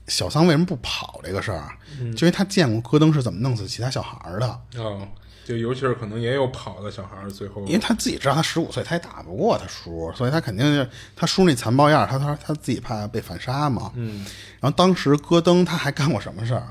[0.09, 1.68] 小桑为什么不跑这个事儿，
[2.16, 5.07] 就因为他见过戈登是怎么弄死其他小孩的，哦，
[5.47, 13.92] 就尤其是可能也有跑的小孩儿，最后因为他自己知道他十五岁他也打不过他叔，所以他肯定是他叔那残暴样儿，他他他自己怕被反杀嘛。
[13.94, 14.26] 嗯
[14.61, 16.66] 然后当时戈登他还干过什么事儿？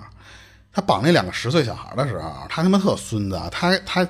[0.73, 4.05] 他绑那两个十岁小孩的时候，他他妈特孙子啊，他他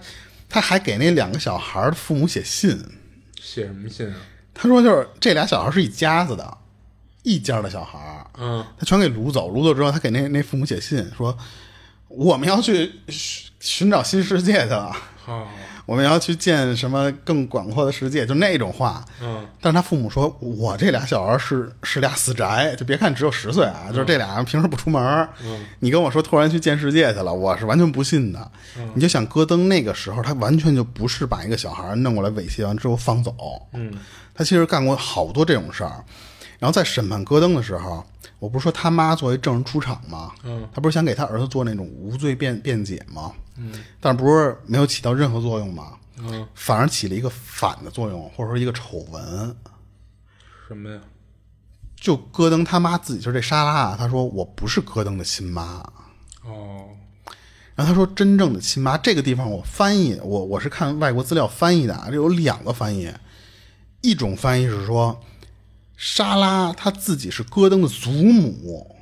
[0.50, 2.76] 他还给那两个小孩的父母写信，
[3.40, 4.16] 写什么信啊？
[4.52, 6.58] 他说就是这俩小孩是一家子的，
[7.22, 11.38] 一家的小孩儿，嗯他全给掳走，掳走之后，他给那那父母写信说，
[12.08, 12.92] 我们要去
[13.66, 14.92] 寻寻找新世界的，
[15.26, 15.48] 好
[15.88, 19.04] 我们要去见什么更广阔的世界，就那种话。
[19.22, 25.30] 嗯但是他父母说，我这俩小孩是是俩死宅，就别看只有十岁啊，就是这俩平时不出门儿。
[25.80, 28.52] 你跟我说突然去见世界去了，我是完全不信的。
[28.94, 33.36] 你就想戈登那个时候，他完全就不是把一个小孩弄过来猥亵完之后放走，
[33.74, 33.92] 嗯
[34.34, 36.04] 他其实干过好多这种事儿。
[36.58, 38.04] 然后在审判戈登的时候，
[38.40, 40.32] 我不是说他妈作为证人出场吗？
[40.44, 43.32] 嗯，他不是想给他儿子做那种无罪辩辩解吗？
[43.58, 45.98] 嗯，但不是没有起到任何作用吗？
[46.18, 49.56] 嗯，反而起了一个反的作用，或者说一个丑闻。
[50.68, 51.02] 什么呀？
[51.96, 55.84] 就戈登他妈自己就是这莎拉啊，他说我不是戈登的亲妈。
[56.44, 56.90] 哦
[57.76, 63.12] 然后他说真正的亲妈这个地方我翻译我我是看外国资料翻译的啊，这有两个翻译，
[64.00, 65.22] 一种翻译是说
[65.98, 68.96] 莎拉她自己是戈登的祖母，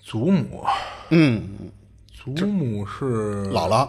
[0.00, 0.64] 祖母，
[1.10, 1.72] 嗯，
[2.24, 3.88] 祖母是姥姥。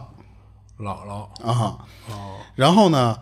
[0.77, 1.23] 姥姥。
[1.43, 1.77] 啊，
[2.09, 2.37] 哦。
[2.55, 3.19] 然后呢，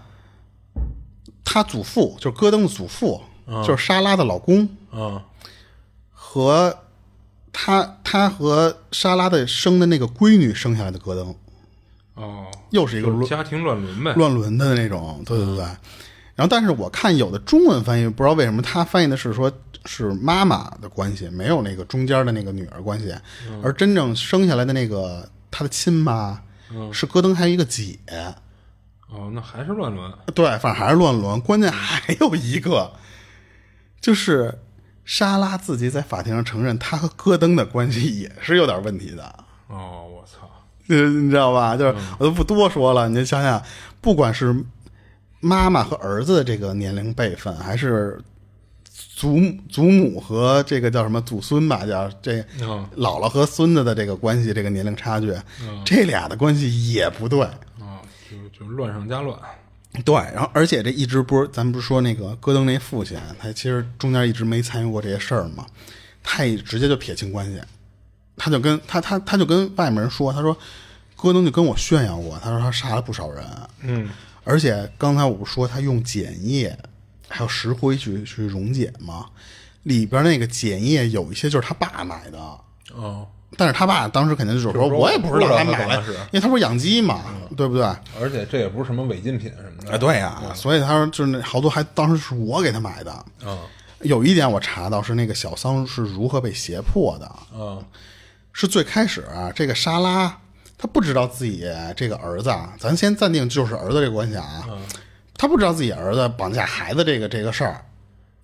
[1.44, 3.22] 他祖父就是戈登的祖父，
[3.66, 5.24] 就是莎拉的老公啊
[6.12, 6.78] 和
[7.52, 11.36] 他他和莎拉的生的那个闺女生下来的戈登，
[12.14, 14.14] 哦，又是一个就是家庭乱伦呗。
[14.14, 15.66] 乱伦的那种，对对对。
[16.38, 19.52] 然后，但是我看有的中文翻译不知道为什么他翻译的是说
[19.86, 23.14] 是妈妈的关系，没有那个中间的那个女儿关系，
[23.64, 26.40] 而真正生下来的那个他的亲妈
[26.94, 27.98] 是戈登还有一个姐，
[29.10, 30.14] 哦，那还是乱伦。
[30.36, 31.42] 对，反正还是乱伦。
[31.42, 32.92] 关键还有一个，
[34.00, 34.60] 就是
[35.06, 39.24] 莎拉自己在法庭上承认，她和戈登的关系也是有点问题的。
[39.68, 40.48] 哦，我操！
[40.90, 41.76] 呃，你知道吧？
[41.76, 43.62] 就是我都不多说了，你就想想，
[44.02, 44.54] 不管是
[45.40, 48.20] 妈妈和儿子的这个年龄辈分，还是
[49.16, 55.34] 祖祖母和这个叫什么祖孙吧，叫这嗯姥姥和孙子的这个关系，这个年龄差距，
[55.86, 57.42] 这俩的关系也不对。
[57.42, 59.38] 啊，就就乱上加乱。
[60.06, 65.66] 对，然后而且这一直不是，咱们不是说那个戈登那父亲，他其实中间一直没参与过这些事儿嘛，
[66.22, 67.60] 他也直接就撇清关系，
[68.36, 70.56] 他就跟他他他就跟外面人说，他说
[71.16, 73.44] 戈登就跟我炫耀过，他说他杀了不少人，
[73.82, 74.10] 嗯
[74.48, 76.78] 而且刚才我不是说他用碱液
[77.28, 79.26] 还有石灰去去溶解吗？
[79.84, 82.38] 里边那个碱液有一些就是他爸买的，
[82.94, 83.28] 哦，
[83.58, 87.22] 但是他爸当时肯定就是说，我也不知道他买来，因为他不是养鸡嘛，
[87.56, 87.84] 对不对？
[88.20, 89.92] 而且这也不是什么违禁品什么的。
[89.92, 93.26] 啊，对呀、所以他说就是那好多还当时是我给他买的。
[93.46, 93.58] 嗯
[94.02, 97.84] 有一点我查到是那个小桑是如何被胁迫的，嗯
[98.54, 100.38] 是最开始啊，这个沙拉
[100.78, 101.66] 她不知道自己
[101.96, 104.68] 这个儿子啊，咱先暂定就是儿子这个关系啊，
[105.38, 107.86] 他不知道自己儿子绑架孩子这个这个事儿，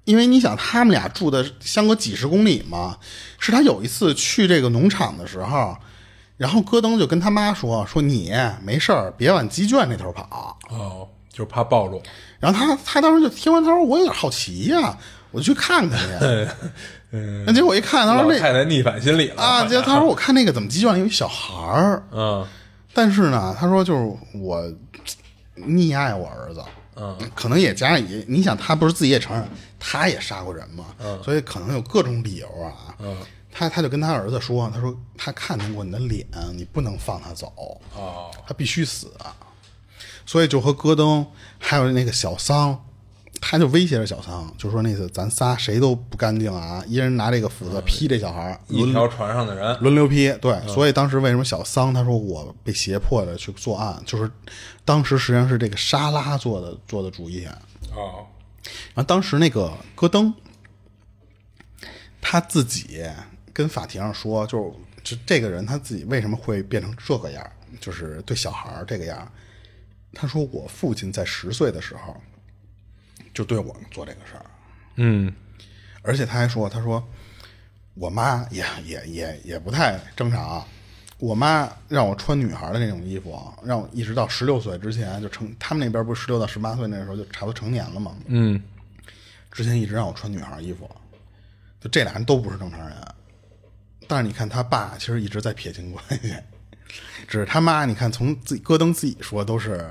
[0.05, 2.97] 因为你想他们俩住的相隔几十公里嘛，
[3.39, 5.77] 是他有一次去这个农场的时候。
[6.35, 12.01] 然后戈登就跟他妈说：“说你没事儿，别往鸡圈那头跑。”哦，就是怕暴露。
[12.39, 14.97] 然后他他当时就听完，他说我有点好奇呀、
[15.29, 16.49] 我就去看看去。
[17.13, 19.41] 嗯，那结果一看，他说那太太逆反心理了。
[19.41, 22.45] 啊，结果他说我看那个怎么鸡圈里有一小孩儿，嗯。
[22.91, 24.61] 但是呢，他说就是我
[25.55, 26.63] 溺爱我儿子，
[26.95, 29.47] 嗯，可能也加上也，你想他不是自己也承认
[29.79, 30.85] 他也杀过人嘛，
[31.23, 32.95] 所以可能有各种理由啊。
[32.99, 33.15] 嗯。
[33.55, 37.79] 他他就跟他儿子说，他说他看见过你的脸，你不能放他走。
[37.95, 38.31] 哦。
[38.47, 39.11] 他必须死，
[40.25, 41.23] 所以就和戈登
[41.59, 42.83] 还有那个小桑，
[43.45, 50.31] 他就威胁着小桑，就说那次咱仨谁都不干净啊，一人拿这个斧子劈这小孩一条船上的人，轮流劈。
[50.39, 54.31] 对，所以当时为什么小桑他说我被胁迫的去作案，就是
[54.85, 57.43] 当时实际上是这个沙拉做的做的主意。
[57.43, 57.59] 啊，
[58.93, 60.33] 然后当时那个戈登
[62.21, 63.03] 他自己
[63.51, 64.71] 跟法庭上说，就是
[65.03, 67.45] 这这个人他自己为什么会变成这个样，
[67.81, 69.29] 就是对小孩儿这个样。
[70.13, 72.15] 他说我父亲在十岁的时候
[73.33, 74.45] 就对我们做这个事儿，
[74.95, 75.33] 嗯
[76.01, 77.01] 而且他还说，他说
[77.93, 80.63] 我妈也也也也不太正常。
[81.19, 88.13] 我妈让我穿女孩的那种衣服，让我一直到十六岁之前就成，他们那边不是十六到十八岁那时候就差不多成年了嘛。
[88.25, 88.61] 嗯，
[89.49, 90.89] 之前一直让我穿女孩衣服，
[91.79, 92.97] 就这俩人都不是正常人。
[94.05, 96.35] 但是你看他爸其实一直在撇清关系，
[97.25, 99.89] 只是他妈，你看从自己戈登自己说都是，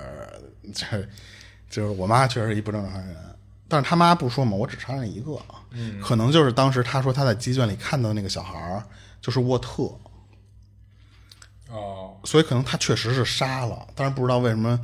[0.75, 1.09] 这
[1.73, 3.17] 就是我妈确实是一不正常人。
[3.67, 8.85] 但是他妈不说嘛，我只杀了一个，嗯，可能就是当时他说他在鸡圈里看到那个小孩儿
[9.23, 9.91] 就是沃特，
[11.71, 14.79] 哦，所以可能他确实是杀了，但是不知道为什么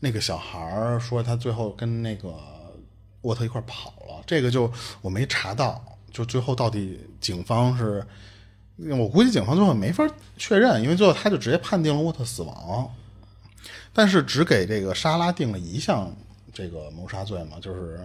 [0.00, 2.34] 那个小孩儿说他最后跟那个
[3.22, 8.06] 沃特一块儿跑了，这个就我没查到，就最后到底警方是，
[8.76, 10.06] 我估计警方最后没法
[10.36, 12.94] 确认，因为最后他就直接判定了沃特死亡，
[13.92, 16.10] 但是只给这个莎拉定了一项
[16.52, 18.00] 这个谋杀罪嘛，就是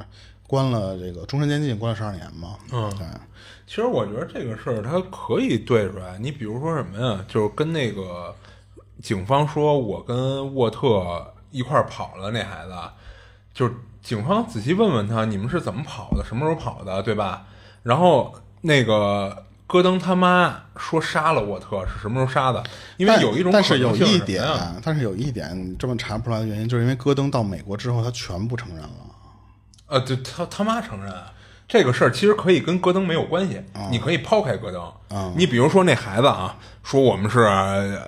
[0.47, 3.05] 关了这个终身监禁，关了十二年嘛，嗯，对。
[3.67, 6.17] 其实我觉得这个事儿他可以对出来。
[6.19, 7.25] 你比如说什么呀？
[7.27, 8.35] 就是跟那个
[9.01, 12.73] 警方说，我跟沃特一块儿跑了那孩子，
[13.53, 13.73] 就是
[14.03, 17.47] 警方仔细问问他，你们是怎么跑的，什么时候跑的，对吧？
[17.81, 22.63] 然后那个戈登他妈说杀了沃特是什么时候杀的？
[22.97, 24.43] 因为有一种但是可能性有一点
[24.83, 28.89] 但是有一点这么查不出来的原因，就是因为戈登到美国之后，他全部承认了。
[29.87, 31.13] 呃，对他他妈承认
[31.67, 33.59] 这个事儿，其实可以跟戈登没有关系，
[33.89, 35.33] 你可以抛开戈登。
[35.35, 37.39] 你比如说那孩子啊，说我们是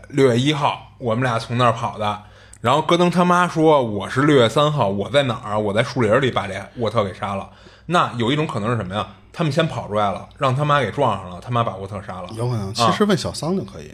[0.10, 2.22] 六月一号，我们俩从那儿跑的，
[2.62, 5.60] 然后戈登他妈说我是六月三号，我在哪儿？
[5.60, 7.50] 我在树林里把这沃特给杀了。
[7.88, 9.08] 那有一种可能是什么呀？
[9.38, 12.30] 他们先跑出来了，让他妈给撞上了，他妈把沃特杀了。
[12.34, 13.94] 有可能，其实问小桑就可以，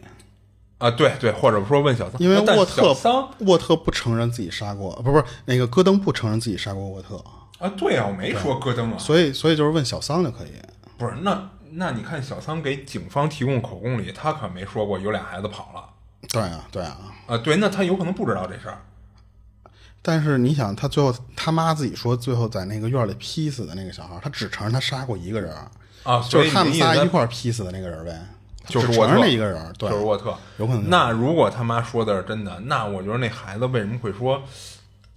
[0.78, 7.22] 啊，对对，或者说问小桑，因为沃特小桑沃特不承认自己杀过，不是不是那个戈登不承认自己杀过沃特，
[7.60, 10.52] 啊，对啊，我没说戈登啊，所以所以就是问小桑就可以。
[10.98, 15.84] 不是那那你看小桑给警方提供口供里，他可没说过有俩孩子跑了。
[16.30, 16.98] 对啊，对啊。
[17.28, 18.82] 啊，对，那他有可能不知道这事儿。
[20.06, 25.52] 但是你想，他最后他妈自己说，最后在那个院里劈死的那个小孩，他只承认他杀过一个人，
[26.04, 28.22] 啊，就是他们仨一块儿劈死的那个人呗，
[28.68, 34.44] 就是沃特只承认那一个人，对，就是沃特，有可能那如果他妈说的是真的，那我觉得那孩子为什么会说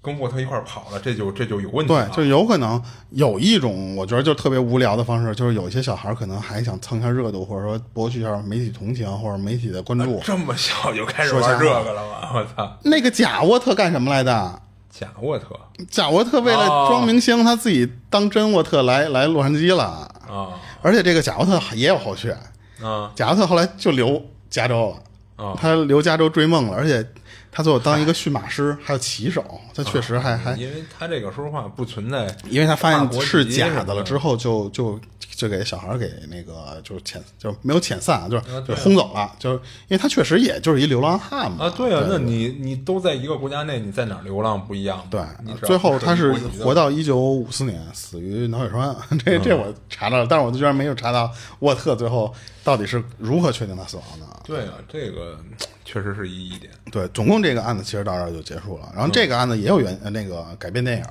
[0.01, 1.01] 跟沃特一块儿跑了？
[1.01, 2.81] 这就这就有问题了。，对就有可能
[3.11, 10.21] 有一种，我觉得就特别无聊的方式，就是有些小孩可能还想蹭一下热度，或者说博取一下媒体同情或者媒体的关注。
[10.25, 12.31] 这么小就开始玩这个了吗？
[12.35, 14.63] 我操，那个假沃特干什么来的？
[14.99, 15.49] 假沃特。
[15.91, 16.87] 假沃特为了哦。
[16.89, 19.85] 装明星，他自己当真沃特来来洛杉矶了，
[20.29, 20.49] 啊
[20.81, 22.35] 而且这个假沃特也有后续，
[22.83, 25.59] 啊假沃特后来就留加州了，哦。
[25.61, 27.07] 他留加州追梦了，而且
[27.51, 29.45] 他最后当一个驯马师，还有骑手，
[29.75, 34.99] 他确实还还，因为他这个说实话不存在，因为他发现是假的了之后就，就
[35.37, 45.05] 就给小孩给那个就是遣就没有遣散，就是就轰走了，就是因为他确实也就是一流浪汉嘛啊，对啊，那你你都在一个国家内，你在哪儿流浪不一样吗？
[45.11, 45.21] 对
[45.63, 46.33] 最后他是
[46.63, 48.97] 活到一九五四年，死于脑血栓。
[49.25, 52.33] 这这我查到了，但是我居然没有查到沃特最后
[52.65, 54.27] 到底是如何确定他死亡的。
[54.45, 55.39] 对啊，这个
[55.85, 56.73] 确实是一疑点。
[56.91, 58.91] 对，总共这个案子其实到这儿就结束了。
[58.95, 61.05] 然后这个案子也有原呃那个改编电影，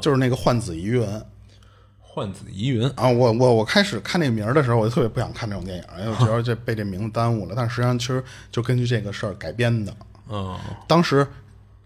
[0.00, 1.02] 就是那个《换子疑云》
[2.14, 3.08] 换子疑云啊。
[3.08, 7.54] 我我我开始看那个名儿的时候，我就特别不想看这种电影，因为我觉得这被这名字耽误了。
[7.56, 9.94] 但实际上其实就根据这个事儿改编的。
[10.30, 11.26] 嗯当时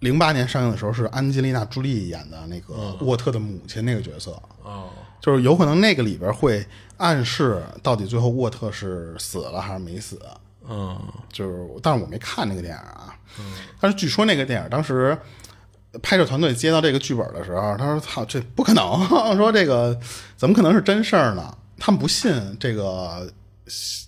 [0.00, 4.30] 零八年上映的时候是安吉丽娜·朱莉演的那个沃特的母亲那个角色，
[4.62, 6.64] 哦就是有可能那个里边会
[6.96, 10.20] 暗示到底最后沃特是死了还是没死。
[10.68, 11.00] 嗯
[11.32, 13.16] 就是，但是我没看那个电影啊。
[13.38, 13.44] 嗯
[13.80, 15.16] 但是据说那个电影当时
[16.02, 19.06] 拍摄团队接到这个剧本的时候，他说：“操，这不可能！
[19.36, 19.98] 说这个
[20.36, 21.56] 怎么可能是真事儿呢？
[21.78, 23.30] 他们不信这个，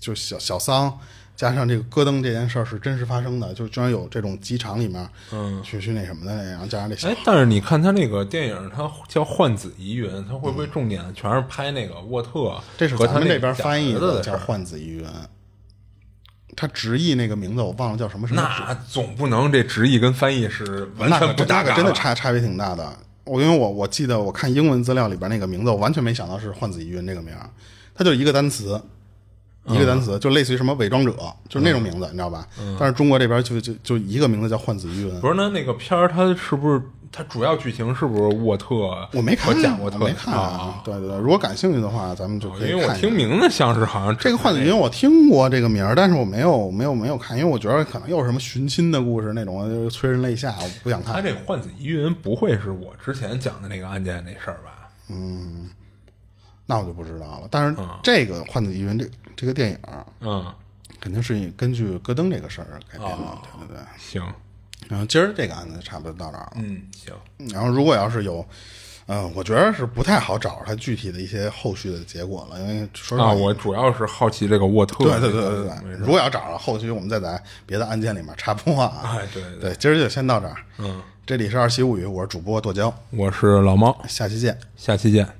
[0.00, 0.98] 就小小桑
[1.36, 15.06] 加上这个戈登这件事儿是真实发生的，就居然有这种机场里面，嗯，去去那什么的，然后加上这小哎，但是你看他那个电影，他叫《换子疑云》，他会不会重点全是拍那个沃特这是和他们这边翻译的叫换子疑云。
[16.60, 18.42] 他直译那个名字我忘了叫什么什么。
[18.42, 22.92] 那总不能这直译跟翻译是完全不搭嘎可真的真的差差别挺大的。
[23.22, 27.48] 我因为我我记得我看英文资料里边那个名字，我完全没想到是换子疑云这个名儿，
[27.94, 28.82] 它就一个单词，
[29.70, 31.12] 一个单词，就类似于什么伪装者，
[31.48, 32.46] 就是那种名字，你知道吧？
[32.78, 35.20] 但是中国这边就就就一个名字叫换子疑云。
[35.20, 38.74] 不是那那个片儿，它是不是它主要剧情是不是沃特？
[39.12, 40.80] 我没看和贾沃特，我没看啊。
[40.84, 51.14] 对对对，如果感兴趣的话，咱们就可以因为我听名字像是好像这个换子疑云，我听过这个名儿，但是我没有没有没有看，因为我觉得可能又是什么寻亲的故事那种，就是催人泪下，我不想看。
[51.14, 54.90] 他这换子疑云不会是我之前讲的那个案件那事儿吧？
[56.70, 57.48] 那我就不知道了。
[57.50, 59.06] 但是这个换子疑云这
[59.38, 60.52] 这个电影儿嗯，
[60.98, 63.86] 肯定是根据戈登这个事儿改编的，哦对对对。
[63.96, 64.20] 行，
[64.88, 66.52] 然后今儿这个案子差不多到这儿了。
[66.56, 67.14] 嗯，行，
[67.52, 68.44] 然后如果要是有，
[69.06, 75.04] 嗯、我觉得是不太好找着它具体的一些后续的结果了，因为说实话，啊，我主要是好奇这个沃特。
[75.04, 79.00] 对对对对对，如果要找着后续，我们再在别的案件里面插播啊。
[79.04, 80.56] 哎，对对对，今儿就先到这儿。
[80.78, 84.58] 嗯，这里是二七物语，我是主播剁椒，我是老猫，下期见。
[84.76, 85.37] 下期见。